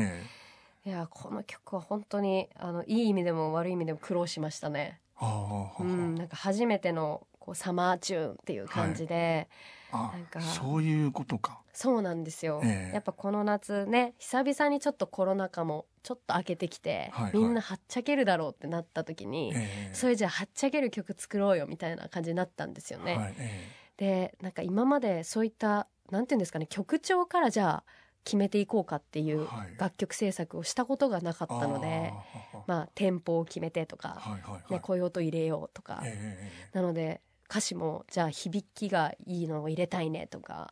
[0.86, 0.90] え。
[0.90, 5.00] いやこの曲は本当にあのいい意味でも悪い意味でも苦労しましたね。
[5.18, 9.54] ああ、うん、なんか初めてのこう summer tune っていう感じで、あ
[9.92, 10.42] なんか。
[10.42, 11.62] そういうことか。
[11.74, 12.94] そうなんですよ、ええ。
[12.94, 17.38] やっぱこの夏ね久々にちょっとコロナ禍もちょっと明けてきて、はいはい。
[17.38, 19.94] みんなはっちゃけるだろうってなった時に、ええ。
[19.94, 23.16] それじゃあはっちゃける曲作ろうよみたいな感じになったんですよね。
[23.18, 27.84] はいえでなんか今までそういったなんていうんですかね曲調からじゃあ
[28.24, 29.76] 決めていこうかっていうはい。
[29.78, 34.74] 楽曲制作をしたことがなかえったので、ああまあテンポを決めてとか、はいはいはい。
[34.74, 36.40] ね、こういう音入れようとか、え
[36.74, 36.78] え。
[36.78, 37.22] なので
[37.52, 40.72] 歌詞もじゃあ響きがいいのを入れたいねとか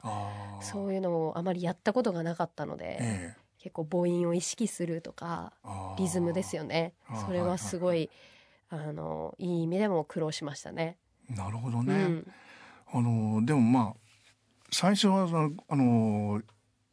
[0.62, 3.50] そういうのをあまりやったことがなかったので、ええ。
[3.60, 5.52] 結構母音を意識するとか
[5.98, 6.94] リズムですよね。
[7.26, 8.10] それはすごい
[8.70, 10.96] あのいい意味でも苦労しましたね。
[11.30, 12.32] なるほどね、うん、
[12.94, 13.94] あのでもまあ
[14.72, 16.42] 最初はあの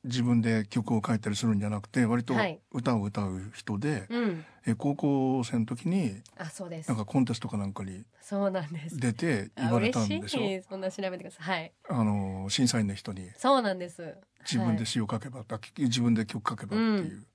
[0.06, 2.58] 自分で曲を書いたりするんじゃなくて割とはい。
[2.72, 6.88] 歌を歌う人で、うん、え高校生の時にあそうです。
[6.88, 8.04] なんかコンテストかなんかに
[8.92, 10.38] 出てあ言われたん嬉でしょ？
[10.38, 10.62] しい。
[10.68, 11.60] そんな調べてください。
[11.60, 11.72] はい。
[11.90, 13.30] あの審査員の人に。
[13.36, 14.16] そうなんです。
[14.42, 17.26] 自分はいで詩を書けば、あ自分で曲書けばっていう、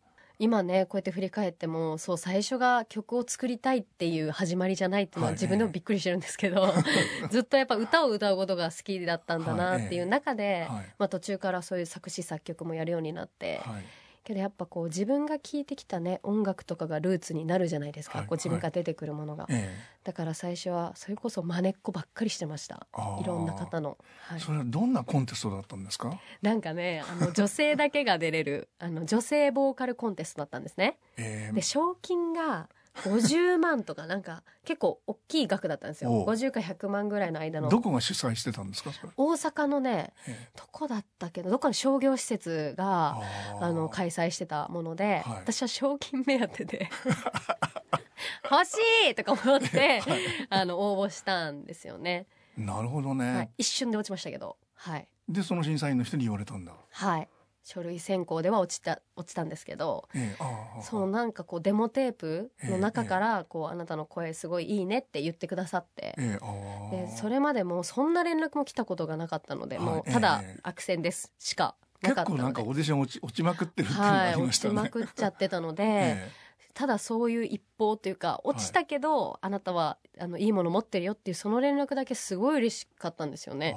[0.41, 5.35] 今ねこうやって振り返ってもそう最初が曲を作りたいっていう始まりじゃないっていうのははい。
[5.35, 6.73] 自分でもびっくりしてるんですけど、
[7.29, 10.85] ずっとやっぱ歌を歌うことが好きだったんだなっていう中で、はい。
[10.97, 13.83] まあ、途中からそういう作詞作曲もやるようになって、はい
[14.23, 22.87] けどやっぱこう自分が聴いてきたね音楽とかがルーツになるじゃないですか、はいこう自分が出てくるものが、えだから最初はそれこそ真似っこばっかりしてました。
[23.19, 30.97] いろんな方の、はい、それはどんなコンテストだったんですか、なんかねあの 女性だけが出れるあの女性ボーカルコンテストだったんですね。
[31.17, 31.53] ええ。
[31.53, 36.11] で賞金が50万とかなんか結構大きい額だったんですよ。
[36.11, 36.27] おう。
[36.27, 37.69] 50か100万ぐらいの間の。
[37.69, 38.91] どこが主催してたんですか？
[38.91, 40.49] それ、大阪のねええ。
[40.57, 43.17] どこだったっけどどっかの商業施設が
[43.59, 45.39] あの開催してたもので、はい。
[45.39, 46.89] 私は賞金目当てで
[48.51, 48.75] 欲し
[49.09, 50.01] いとか思って、
[50.49, 52.27] あの応募したんですよね、
[52.57, 54.57] なるほどね、はい、一瞬で落ちましたけど。
[54.75, 55.07] はい。
[55.29, 57.29] でその審査員の人に言われたんだ、はい
[57.63, 66.45] 書類選考では落ちた落ちたんですけどええああそうなんかこうデモテープの中からこうあなたの声すごいいいねって言ってくださってええあ
[66.87, 66.91] あ。
[66.91, 72.41] でそれまでもうそんな連絡も来たことがなかったのではいもうただええ悪戦ですしかな結かったので。
[72.41, 76.31] 構なんかオーディション落ち落ちまくってるっていうのがはいありましたね、落ちまくっちゃってたので、 え
[76.73, 83.75] ただそういう一報というか落ちたけど、あなたはあのいいもの持ってるよっていうその連絡だけすごい嬉しかったんですよえね。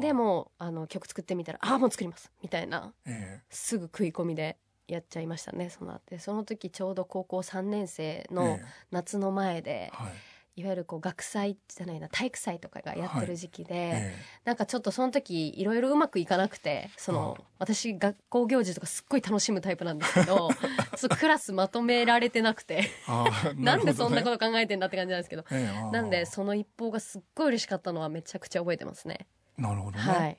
[0.00, 2.92] でもあの曲作ってみたら「ああもう作ります」みたいな。
[3.06, 6.02] えすぐ食い込みでやっちゃいましたねその後。
[6.10, 10.12] でその時ちょうど高校3年生えのえ夏の前でえ、はい
[10.56, 17.40] いわゆるこう学祭じゃないな体育祭とかがやってる時期で、えなんかちょっとその時いろいろうまくいかなくてその、はい。
[17.58, 20.50] 私学校行事とかすっごい楽しむタイプなんですけど
[21.18, 22.88] クラスまとめられてなくて。
[23.56, 25.44] なんでそんなこと考えてんだって感じなんですけど。
[25.50, 29.26] ええああなんでその一報がすっごい嬉しかったのはめちゃくちゃ覚えてますね。
[29.56, 30.38] なるほどね、はい、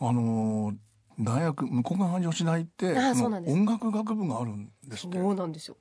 [0.00, 0.76] あのー
[1.18, 2.92] 大学向こう側女子大って
[3.46, 5.76] 音楽学部があるんですそうなんですよ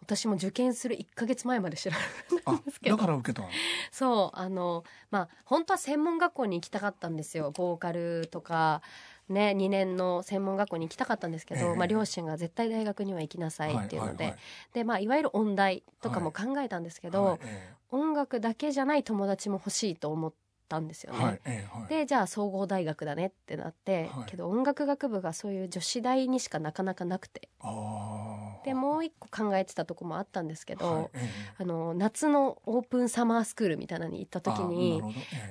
[0.00, 2.96] 私も受験する1ヶ月前まで知らなかったんですけど。
[2.96, 3.48] だから受けたの？
[3.92, 7.50] そうあのまあ本当は専門学校に行きたかったんですよ。
[7.50, 8.82] ボーカルとか
[9.28, 11.76] ね2年の専門学校に行きたかったんですけど、ええ。
[11.76, 14.40] まあ、両親が絶対大学には行きなさいっていうので、はいはい。
[14.72, 17.74] でまあ、いわゆる音大とかも考えたんですけど、はいえ。
[17.90, 20.32] 音楽だけじゃない友達も欲しいと思っ
[20.68, 21.18] たんですよね。
[21.18, 21.88] えはいええはい。
[21.88, 24.30] でじゃあ総合大学だねってなって、はい。
[24.30, 27.48] けど音楽学部がそういう女子大にしかなかなかなくて。
[27.60, 31.28] あでもう一個考えてたとこもあったんですけど、はいえ
[31.58, 35.02] あの夏のオープンサマースクールみたいなのに行った時に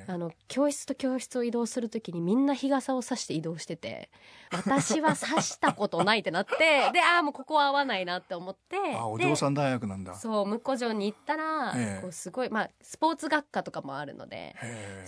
[0.08, 4.10] あえの教室と教室を移動する時にみんな日傘を差して移動してて
[4.52, 6.56] 私は差したことないってなって
[6.94, 10.16] でああもうここは合わないなって思ってあおで嬢さん大学なんだ。
[10.16, 12.02] そう婿城に行ったら、ええ。
[12.02, 14.56] こうすごいまあスポーツ学科とかもあるので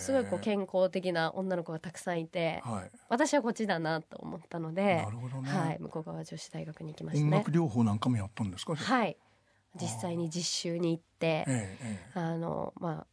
[0.00, 2.90] すごいこう健康的な女の子がたくさんいてはい。
[3.08, 7.24] 私はこっちだなと思ったのでな、るほどね、はい、向こう側女子大学に行きました。
[7.24, 7.50] ね音楽。
[7.50, 9.16] 療法なんかもやったんですか、はい。
[9.80, 12.18] 実際に実習に行ってええええ。
[12.18, 13.06] あのま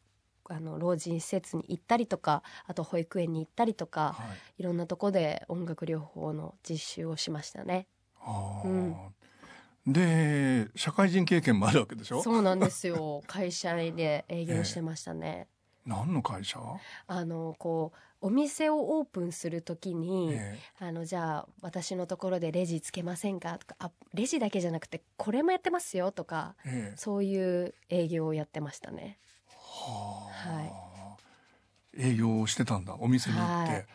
[0.49, 4.23] ああの老人施設に行ったりとかあと保育園に行ったりとかは
[4.57, 4.61] い。
[4.61, 7.87] いろんなとこで音楽療法の実習をしましたね。
[8.21, 8.67] あー。
[8.67, 8.95] うん。
[9.93, 12.21] で社会人経験もあるわけでしょ？
[12.21, 13.23] そうなんですよ。
[13.27, 15.47] 会社で営業してましたね。
[15.87, 16.59] 何の会社、
[17.07, 23.57] あのこうお店をオープンするときに、えあのじゃあ私のところでレジつけませんか？
[23.57, 26.91] とかあレジだけじゃなくてこれもやってますよとかええ。
[26.93, 29.17] えそういう営業をやってましたね。
[29.49, 31.17] はあ、は
[31.97, 32.95] 営業をしてたんだ。
[32.99, 33.85] お店に行って、はい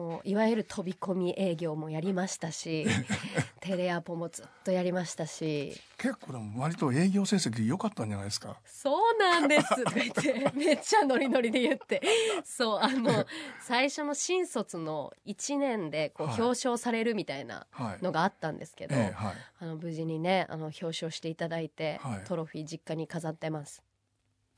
[0.00, 2.86] もういわゆる飛び込み営業もやりましたし
[3.60, 5.78] テレアポもずっとやりましたし。
[5.98, 8.56] 結構でも割と営業成績良かったんじゃないですか？
[8.64, 9.84] そうなんです。
[9.84, 12.00] とか言ってめっちゃノリノリで言って。
[12.42, 13.26] そうあの
[13.60, 16.40] 最初の新卒の1年でこうはい。
[16.40, 18.02] 表彰されるみたいなはい。
[18.02, 19.34] のがあったんですけど、あ
[19.66, 22.24] の無事にねあの表彰していただいて、はい。
[22.24, 23.82] トロフィー実家に飾ってます。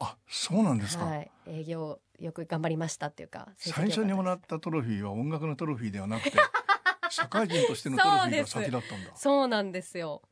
[0.02, 6.38] あそうなんですか、はい、営業よく頑張りましたっていうか最初にもらったトロフィーは音楽のトロフィーではなくて
[7.10, 9.10] 社会人としてのトロフィーが先だったんだ。
[9.14, 10.22] そうなんですよ。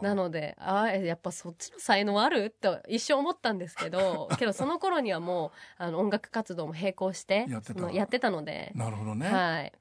[0.00, 5.50] なのであーやっぱそっちの才能あるって一瞬思ったんですけど けどその頃にはもう
[5.82, 7.74] あの音楽活動も並行してやってた。
[7.74, 9.72] そのやってたので、なるほどね、はい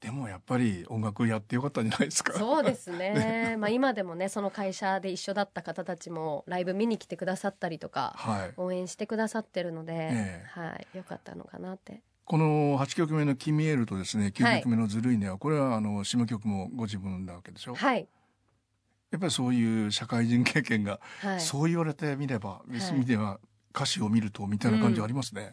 [0.00, 2.32] でもやっぱり音楽やってよかったんじゃないですか。
[2.34, 3.56] そうですね。
[3.58, 8.52] まあ今でもねその会社で一緒だった方たちもライブ見に来てくださったりとかはい。
[8.56, 12.02] 応援してくださってるので、えはいよかったのかなって。
[12.24, 18.06] この8曲目の「君エール」とですね9曲目の「ずるいねは」これはあの下曲もご自分なわけでしょ、はい。
[19.10, 21.40] やっぱりそういう社会人経験が、はい。
[21.40, 22.92] そう言われてみれば、い。
[22.92, 23.40] 見れば
[23.74, 25.52] 歌詞を見るとみたいな感じはありますね、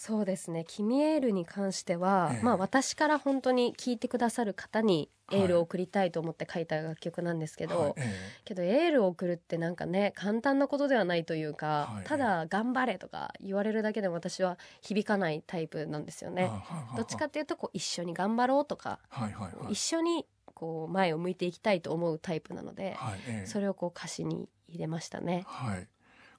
[0.00, 2.42] そうですね「君エール」に関しては、ええ。
[2.42, 7.92] まあ、私から本当に聴いてくださる方にエールを送りたいと思って書いた楽曲なんですけど、はい。
[7.98, 8.14] え
[8.46, 12.04] けどエールを送るってなんかね簡単なことではないというか、はい。
[12.06, 16.42] ただ「頑張れ」とか言われるだけでも私は響かないタイプなんですよえね。
[16.44, 16.96] はいはいはい。
[16.96, 19.72] どっちかっていうとこう一緒に頑張ろうとか、はいはいはい。
[19.74, 23.46] 一緒にこう前を向いていきたいと思うタイプなので、はいええ。
[23.46, 25.44] それをこう歌詞に入れましたね。
[25.46, 25.86] はい。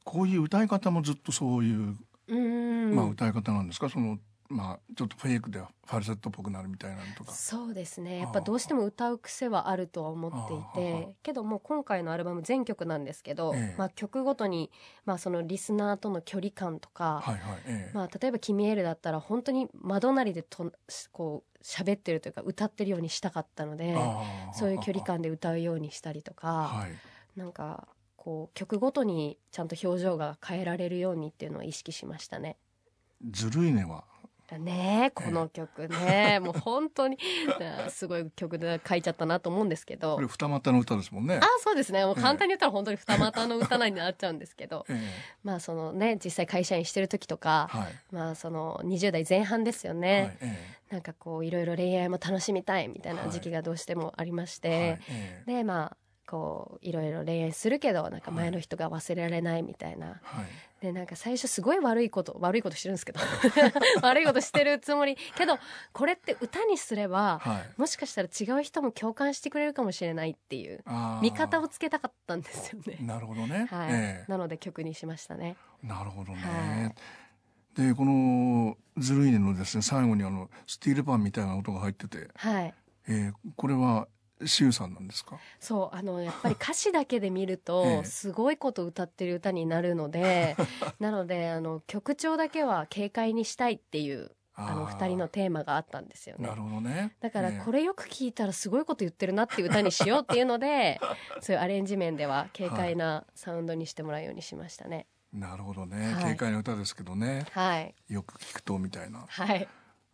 [0.04, 1.96] こういう歌い方もずっとそういう、
[2.36, 3.90] まあ、歌い方なんですか？
[3.90, 4.18] その
[4.50, 7.32] まあちょっとフェイクでファルセットっぽくなるみたいなのとか。
[7.32, 8.20] そうですね。
[8.20, 13.76] やっぱどうしても歌う癖はあるとは思っていてけどもう今回のアルバム全曲なんですけど、ええ。
[13.78, 14.70] まあ、曲ごとに、
[15.06, 17.96] まあ、そのリスナーとの距離感とか、はいはいええ。
[17.96, 20.70] まあ、例えば「君エール」だったら本当に窓なりでと
[21.14, 23.96] こう喋ってるというか歌ってるようにしたかったので
[24.54, 27.40] そういう距離感で歌うようにしたりとか、はい。
[27.40, 27.88] なんか
[28.24, 32.56] こう曲ごとにちゃんと表情が変えられるようにっていうのを意識しましたね。
[33.32, 34.04] ずるいねは。
[34.60, 37.18] ねえこの曲ね、もう本当に
[37.86, 40.18] あすごい曲で書いちゃったなと思うんですけど。
[40.18, 41.40] これ二股の歌ですもんね。
[41.42, 42.06] あそうですね。
[42.06, 44.86] もう簡単に言ったら本当に二股の歌になっちゃうんですけど。
[44.88, 45.02] え
[45.44, 47.88] まあそのね実際会社員してる時とかえはい。
[48.12, 55.52] まあその20代前半ですよね、はいえなんかこういろいろ恋愛も楽しみたいみたいな時期がどうしてもありまして、えはいええ。
[55.60, 60.46] でまあこういろいろ恋愛するけどなんか前の人が忘れられないみたいな、はい。
[60.82, 63.20] でなんか最初すごい悪いこと悪いことしてるんですけど。
[64.02, 65.16] 悪いことしてるつもり。
[65.36, 65.60] けど
[65.94, 67.80] これって歌にすればはい。
[67.80, 70.84] もしかしたら違う人も共感してくれるかもしれないっていう
[71.22, 72.98] 見方をつけたかったんですよね。
[73.02, 75.56] なるほどね、はい、えなので曲にしましたね。
[75.84, 76.94] えなるほどね、は
[77.76, 82.74] でこの「ずるいね」のですね最後にあのスティールパンみたいな音が入ってて、はい、
[83.08, 84.08] えーこれは
[84.46, 85.38] シュウさんなんですか？
[85.60, 88.04] そうあのやっぱり歌詞だけで見ると、 ええ。
[88.04, 90.56] すごいこと歌ってる歌になるので
[91.00, 94.92] なのであの曲調だけは軽快にしたいっていうあのー。
[94.92, 96.48] 二人のテーマがあったんですよね。
[96.48, 96.56] な。
[96.56, 97.16] るほどね。
[97.20, 97.62] だからええ。
[97.66, 101.00] これよく聞いたらすごいこと言ってるなっていう歌にしようっていうので
[101.42, 105.08] そういうアレンジ面では軽快なサウンドにしてもらうようにしましたね。
[105.34, 106.24] なるほどね、はい。
[106.24, 107.46] 軽快な歌ですけどね。
[107.52, 109.24] はい、よく聞くとみたいな。
[109.30, 109.66] はい、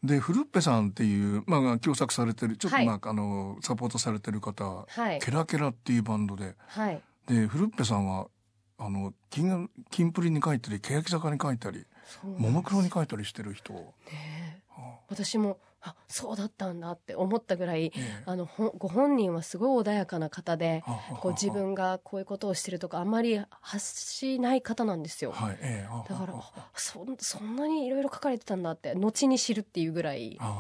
[0.04, 2.86] でフルッペさんっていう、まあ、共作されてるちょっと、はい。
[2.86, 5.20] まああのサポートされてる方、はい。
[5.20, 6.56] ケラケラっていうバンドで。
[6.68, 7.02] はい。
[7.28, 8.28] でフルッペさんは
[8.78, 13.74] あの金キンプリに書いたり欅坂に書いたりそうももクロに書いたりしてる人。
[13.74, 15.00] ねあ。
[15.10, 20.84] 私もあそうだったんだって思ったぐらいええあのほご本人はすごい穏やかな方で
[21.22, 25.32] こう自分がこういうことをしてるとかあんまり発しない方なんですよ。
[25.32, 26.34] はいええははだから
[26.76, 30.54] そんそんなにいろいろ書かれてたんだって後に知るっていうぐらいあは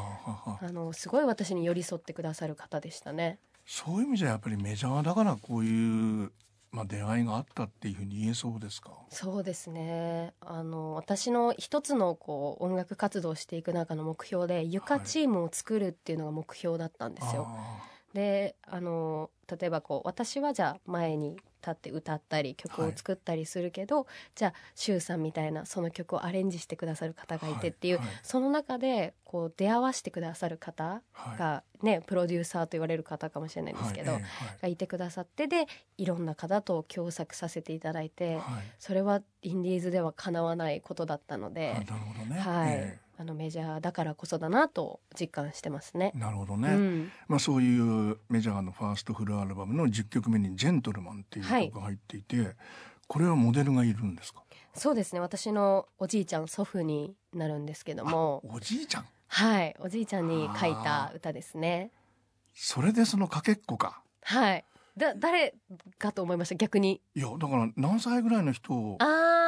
[0.52, 3.40] はあのすごい私に寄り添ってくださる方でしたね。
[3.66, 6.32] そういう意味じゃやっぱりメジャーだからこういう、
[6.72, 8.92] まあ、出会いがあったっていうふうに言えそうですか？
[9.10, 17.46] そうですねあの私の一つのこう音楽活動をしていく中の目標で床チームを作るっていうのが目標だったんですよ。
[17.50, 17.78] あ
[18.14, 28.06] であの例えばこう私はじゃあ前に立って歌ったり曲を作ったりするけど、じゃあ周さんみたいなその曲をアレンジしてくださる方がいてっていう、はい。
[28.08, 28.16] はい。
[28.24, 31.38] その中でこう出会わせてくださる方はい。
[31.38, 34.20] がね、プロデューサーと言われる方かもしれないんですけど、
[34.62, 38.44] がいてくださってでいろんな方と共作させていただいて、はい。
[38.80, 42.40] それはインディーズではかなわないことだったのあで、なるほどね。
[42.40, 42.74] はい。
[42.74, 46.12] えあのメジャーだからこそだなと実感してますね。
[46.16, 46.18] え。
[46.20, 46.70] なるほどね。
[46.70, 47.12] うん。
[47.28, 51.66] まあそういうメジャーのファーストフルアルバムの10曲目に「ジェントルマン」っていうはい。
[51.70, 52.56] 曲が入っていて、
[53.08, 54.44] これはモデルがいるんですか？
[54.76, 55.20] そうですね。
[55.20, 58.44] 私のおじいちゃん祖父になるんですけども。
[58.54, 59.06] おじいちゃん？
[59.30, 59.76] はい。
[59.80, 61.92] おじいちゃんに書いた歌ですね。
[62.54, 64.02] それでそのかけっこか。
[64.22, 64.66] はい。
[64.96, 65.54] だ誰
[66.00, 66.56] かと思いました？
[66.56, 67.02] 逆に。
[67.16, 69.06] いやだから何歳ぐらいの人をあ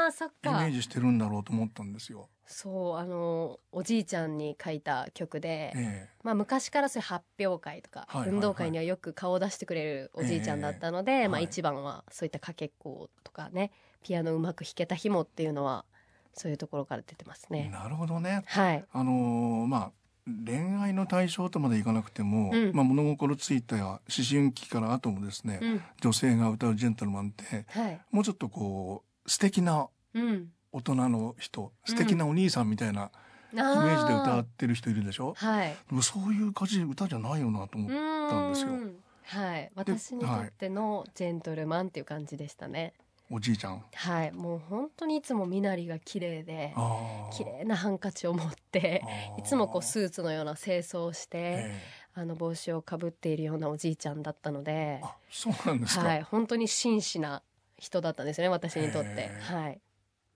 [0.10, 0.51] ーそっか。
[0.62, 2.30] イメージしてるんだろうと思ったんですよ。
[2.45, 8.36] そうあのおじいちゃんに書いた曲で、えまあ、昔からそういう発表会とか、はいはいはい。
[8.36, 13.72] 運動会にはよく顔を出してくれるおじいちゃんだったので、まあ、はい一番はそういったかけっことかね
[14.03, 15.86] ピアノうまく弾けた日もっていうのは
[16.34, 17.66] そういうところから出てますね。
[17.70, 18.43] えなるほどね。
[18.47, 19.91] はい、あのーまあ
[20.45, 22.72] 恋愛の対象とまでいかなくても、うん。
[22.74, 25.82] まあ、物心ついた思春期から後もですね、うん。
[26.01, 27.99] 女性が歌う「ジェントルマン」ってはい。
[28.12, 29.88] もうちょっとこう素敵なうん、
[30.72, 33.12] 大人の人素敵なお兄さんみたいな
[33.51, 35.76] イイメージで歌ってる人いるでしょ、はい。
[35.89, 38.70] でもそういう感じ歌じゃないよなと思っったんですよ。
[38.70, 38.95] うん。
[39.24, 42.93] はい、私にとってのジェントルマンっていう感じでしたね。
[43.32, 43.84] おじいちゃん。
[43.93, 46.74] はい、もう本当にいつも身なりが綺麗で、
[47.38, 49.03] 綺麗なハンカチを持って、
[49.38, 51.82] いつもこうスーツのような清掃をして、え
[52.16, 54.99] あの帽子をかぶっているようなおじいちゃんだったので
[55.30, 57.43] そうなんですか、はい、本当に真摯な
[57.78, 59.10] 人だったんですよね、私にとって。
[59.10, 59.39] へ。
[59.47, 59.82] ーはい。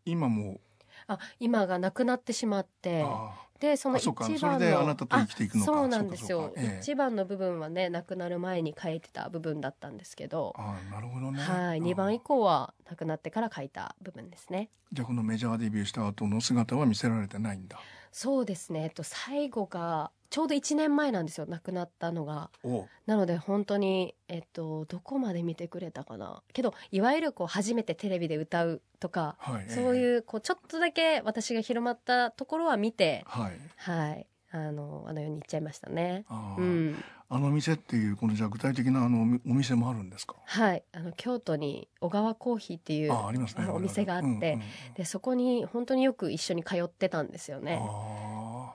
[0.06, 0.60] 今も
[1.08, 3.34] あ、今が亡くなってしまって、あ
[3.64, 6.52] でその一番のそうなんですよ。
[6.58, 6.80] ええ。
[6.82, 10.54] 一番の部分はね亡くなる前に書いてた部分だったんですけど。
[10.58, 11.40] ー、あーなるほどね。
[11.40, 14.70] はい、2番以降は亡くなってから書いた部分ですね。
[14.92, 17.80] じゃあこのメジャーデビューした後の姿は見せられてないんだ。
[18.12, 29.70] そうですね、えっと、最後がちょうど1年前なんですよ亡くなったのがおなので本当にえっとどこまで見てくれたかなけどいわゆるこう初めてテレビで歌うとかはい。
[29.70, 29.96] そうう。
[29.96, 33.60] いうこうちょっとだけ私が広まったところは見てはい。
[33.78, 36.26] はいあのあのように言っちゃいましたね。
[36.28, 40.36] あーうん、あの店っていうこのじゃあ具体的なあのおお店もあるんですか？
[40.46, 44.58] はいあの京都に小川コーヒーっていうあありますねお店があって、
[44.96, 47.80] でそこに本当によく一緒に通ってたんですよね。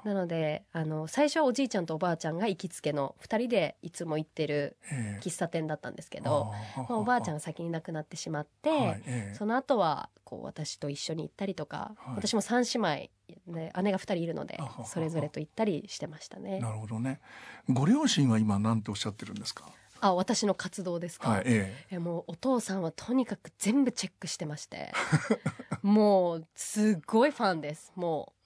[0.05, 4.76] あなのであの最初はおじいちゃんとおばあちゃんが行きつけの2人でいつも行ってる
[5.20, 13.09] 喫茶店だったんですけど、まあ、おばあちゃんが先に亡くなってしまって、はいええその後はこう私と一緒に行ったりとか、はい私も3姉
[13.47, 16.61] 妹で姉が2人いるのでそれぞれと行ったりしてましたね。
[16.61, 17.20] なるほどね。
[17.68, 19.66] ご両親は今何ておっしゃってるんですか？
[20.01, 21.43] あ私の活動ですか、はい。
[21.47, 21.97] ええ。
[21.97, 24.93] えもうお父さんはとにかく全部チェックしてまして
[25.82, 28.38] もうすごいファンですもう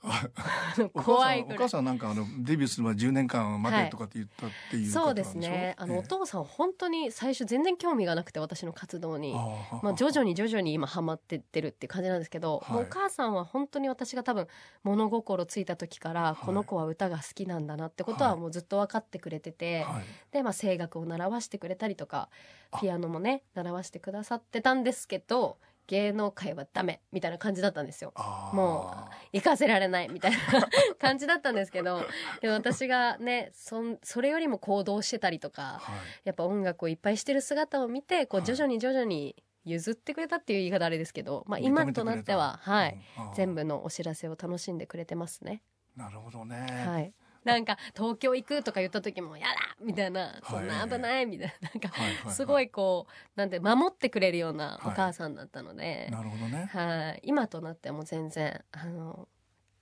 [0.93, 1.59] 怖いぐらい。
[1.59, 5.75] 母さんなんかあのデビューするまで10年間待てとかって言ったっていうそうですね。
[5.79, 6.01] あの、ええ。
[6.01, 9.35] お父さん本当に最初全然興味がなくて私の活動に。
[9.83, 14.47] まあ、徐々に徐々に今ハマってってるって感じなんですけど、お母さんは本当に私が多分
[14.83, 16.45] 物心ついた時からい。
[16.45, 18.41] この子は歌が好きなんだなってことははい。
[18.41, 20.05] もうずっと分かってくれてて、はい。
[20.33, 22.29] で、まあ、声楽を習わしてくれたりとか
[22.73, 22.79] あ。
[22.81, 25.59] ピアノもね習わしてくださってたんですけど
[25.93, 28.15] 芸能界はダメみたいな感じだったんですよ。
[28.55, 28.95] も
[29.31, 30.39] 行かせられないみたいな
[30.99, 32.01] 感じだったんですけど
[32.41, 35.95] でも私がねそんそれよりも行動してたりとかはい。
[36.25, 39.37] やっぱ音楽をいっぱいしてる姿を見てこうはい徐々に徐々に
[39.67, 45.63] 譲ってくれたっていう言い方あれですけど、まあ、今となっては、はい、うん全部のお知らせを楽しんでくれてますね。
[45.95, 46.67] なるほどね。
[46.87, 47.13] はい
[47.45, 52.35] なんか東京行くとか言った時も「やだ!」みたいな「そんな危ない」みたいななんかはいはいはい。
[52.35, 56.67] すごいこうなんて守ってくれるようなはいお母さんだったので、なるほどね。
[56.73, 59.29] はい、今となってはもう全然あの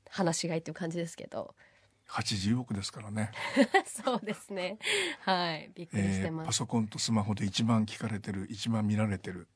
[0.09, 1.55] 話しがいっていう感じですけど。
[2.09, 3.31] 80億ですからね。
[3.87, 4.79] そうですね。
[5.21, 5.71] はい。
[5.75, 9.47] びっくりしてえーます、パソコンとスマホで一番聞かれてる、一番見られてる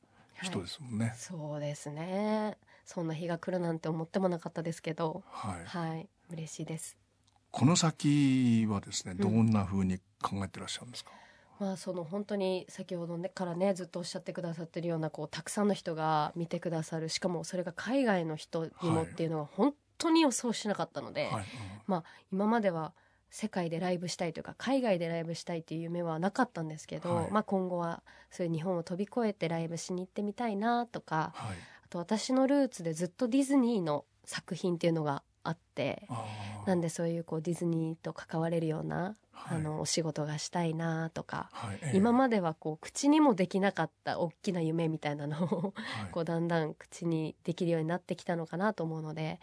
[0.41, 1.13] 人ですもんね。
[1.17, 2.57] そうですね。
[2.85, 5.23] そんな日が来るなんて思ってもなかったですけど。
[5.27, 5.65] はい。
[5.65, 6.09] はい。
[6.29, 6.97] 嬉しいです
[7.55, 11.11] この先はですねどんなふうに考えてらっしゃるんですか、
[11.57, 21.31] まあ、その本当に先ほど、ね、からねずっとおっしゃってくださってるようなこうたくさんの人が見てくださるしかもそれが海外の人にもっていうのは本当に予想しなかったので、はい。
[21.31, 21.43] うん、
[21.87, 22.91] まあ、今までは
[23.29, 36.07] 世界でライブしたいというか海外でライブしたいっていう夢はなかったんですけど、はい、まあ、今後はそういう日本を飛び越えてライブしに行ってみたいなとか、はい、あと私のルーツでずっとディズニーの作品っていうのがあって
[36.65, 49.39] なんでそういうこうディズニーと関われるような、はい、あのお仕事がしたいなとか、はいえー、今まではこう口にもできなかった大きな夢みたいなのを、はい、こうだんだん口にできるようになってきたのかなと思うので、ね、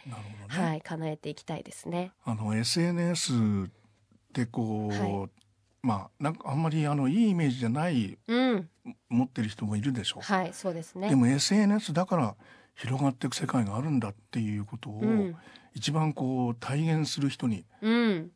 [0.49, 2.13] はい、叶えていきたいですね。
[2.25, 3.71] あの SNS
[4.33, 8.69] でこう、まあなんかあんまりあのいいイメージじゃない、うん、
[9.09, 10.21] 持ってる人もいるでしょ。
[10.21, 10.23] う。
[10.23, 11.09] はい、そうですね。
[11.09, 12.37] でも SNS だから
[12.83, 15.37] 広がっていく世界があるんだっていうことを、うん。
[15.75, 17.65] 一番こう体現する人に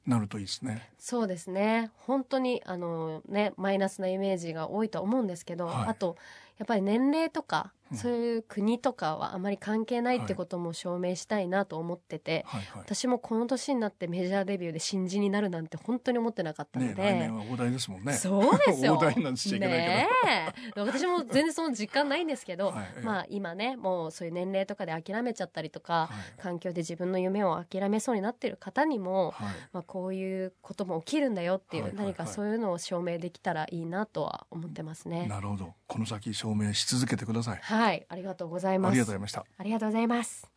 [0.07, 0.73] なるといいですね。
[0.73, 1.91] うん、そうですね。
[1.99, 6.17] 本当にあのねマイナスなイメージが多いと思うんですけど、はい、あと
[6.59, 12.71] やっぱり年齢とかそういう国とかはあまり関係ないってことも証明したいなと思ってて、はいはい。
[12.73, 18.13] はい、私もこの年になってメジャーデビューで新人になるなんて本当に思ってなかったので、ね、来年は大台ですもんね。
[18.15, 18.97] そうですよ。
[19.01, 35.27] 大台なんしちゃいけないけど、ね、私も全然その実感ないんですけど、はい、まあ今ねもうそういう年齢とかで諦めちゃったりとか、はい、環境で自分の夢を諦めそうになってる方にも、はい、まあ、こういうことも起きるんだよっていう、はいはいはい、何かそういうのを証明できたらいいなとは思ってますね。
[35.27, 35.75] なるほど。
[35.87, 37.61] この先証明し続けてください。
[37.77, 38.93] はい、ありがとうございます。
[38.93, 39.47] ありがとうございました。
[39.59, 40.56] ありがとうございます。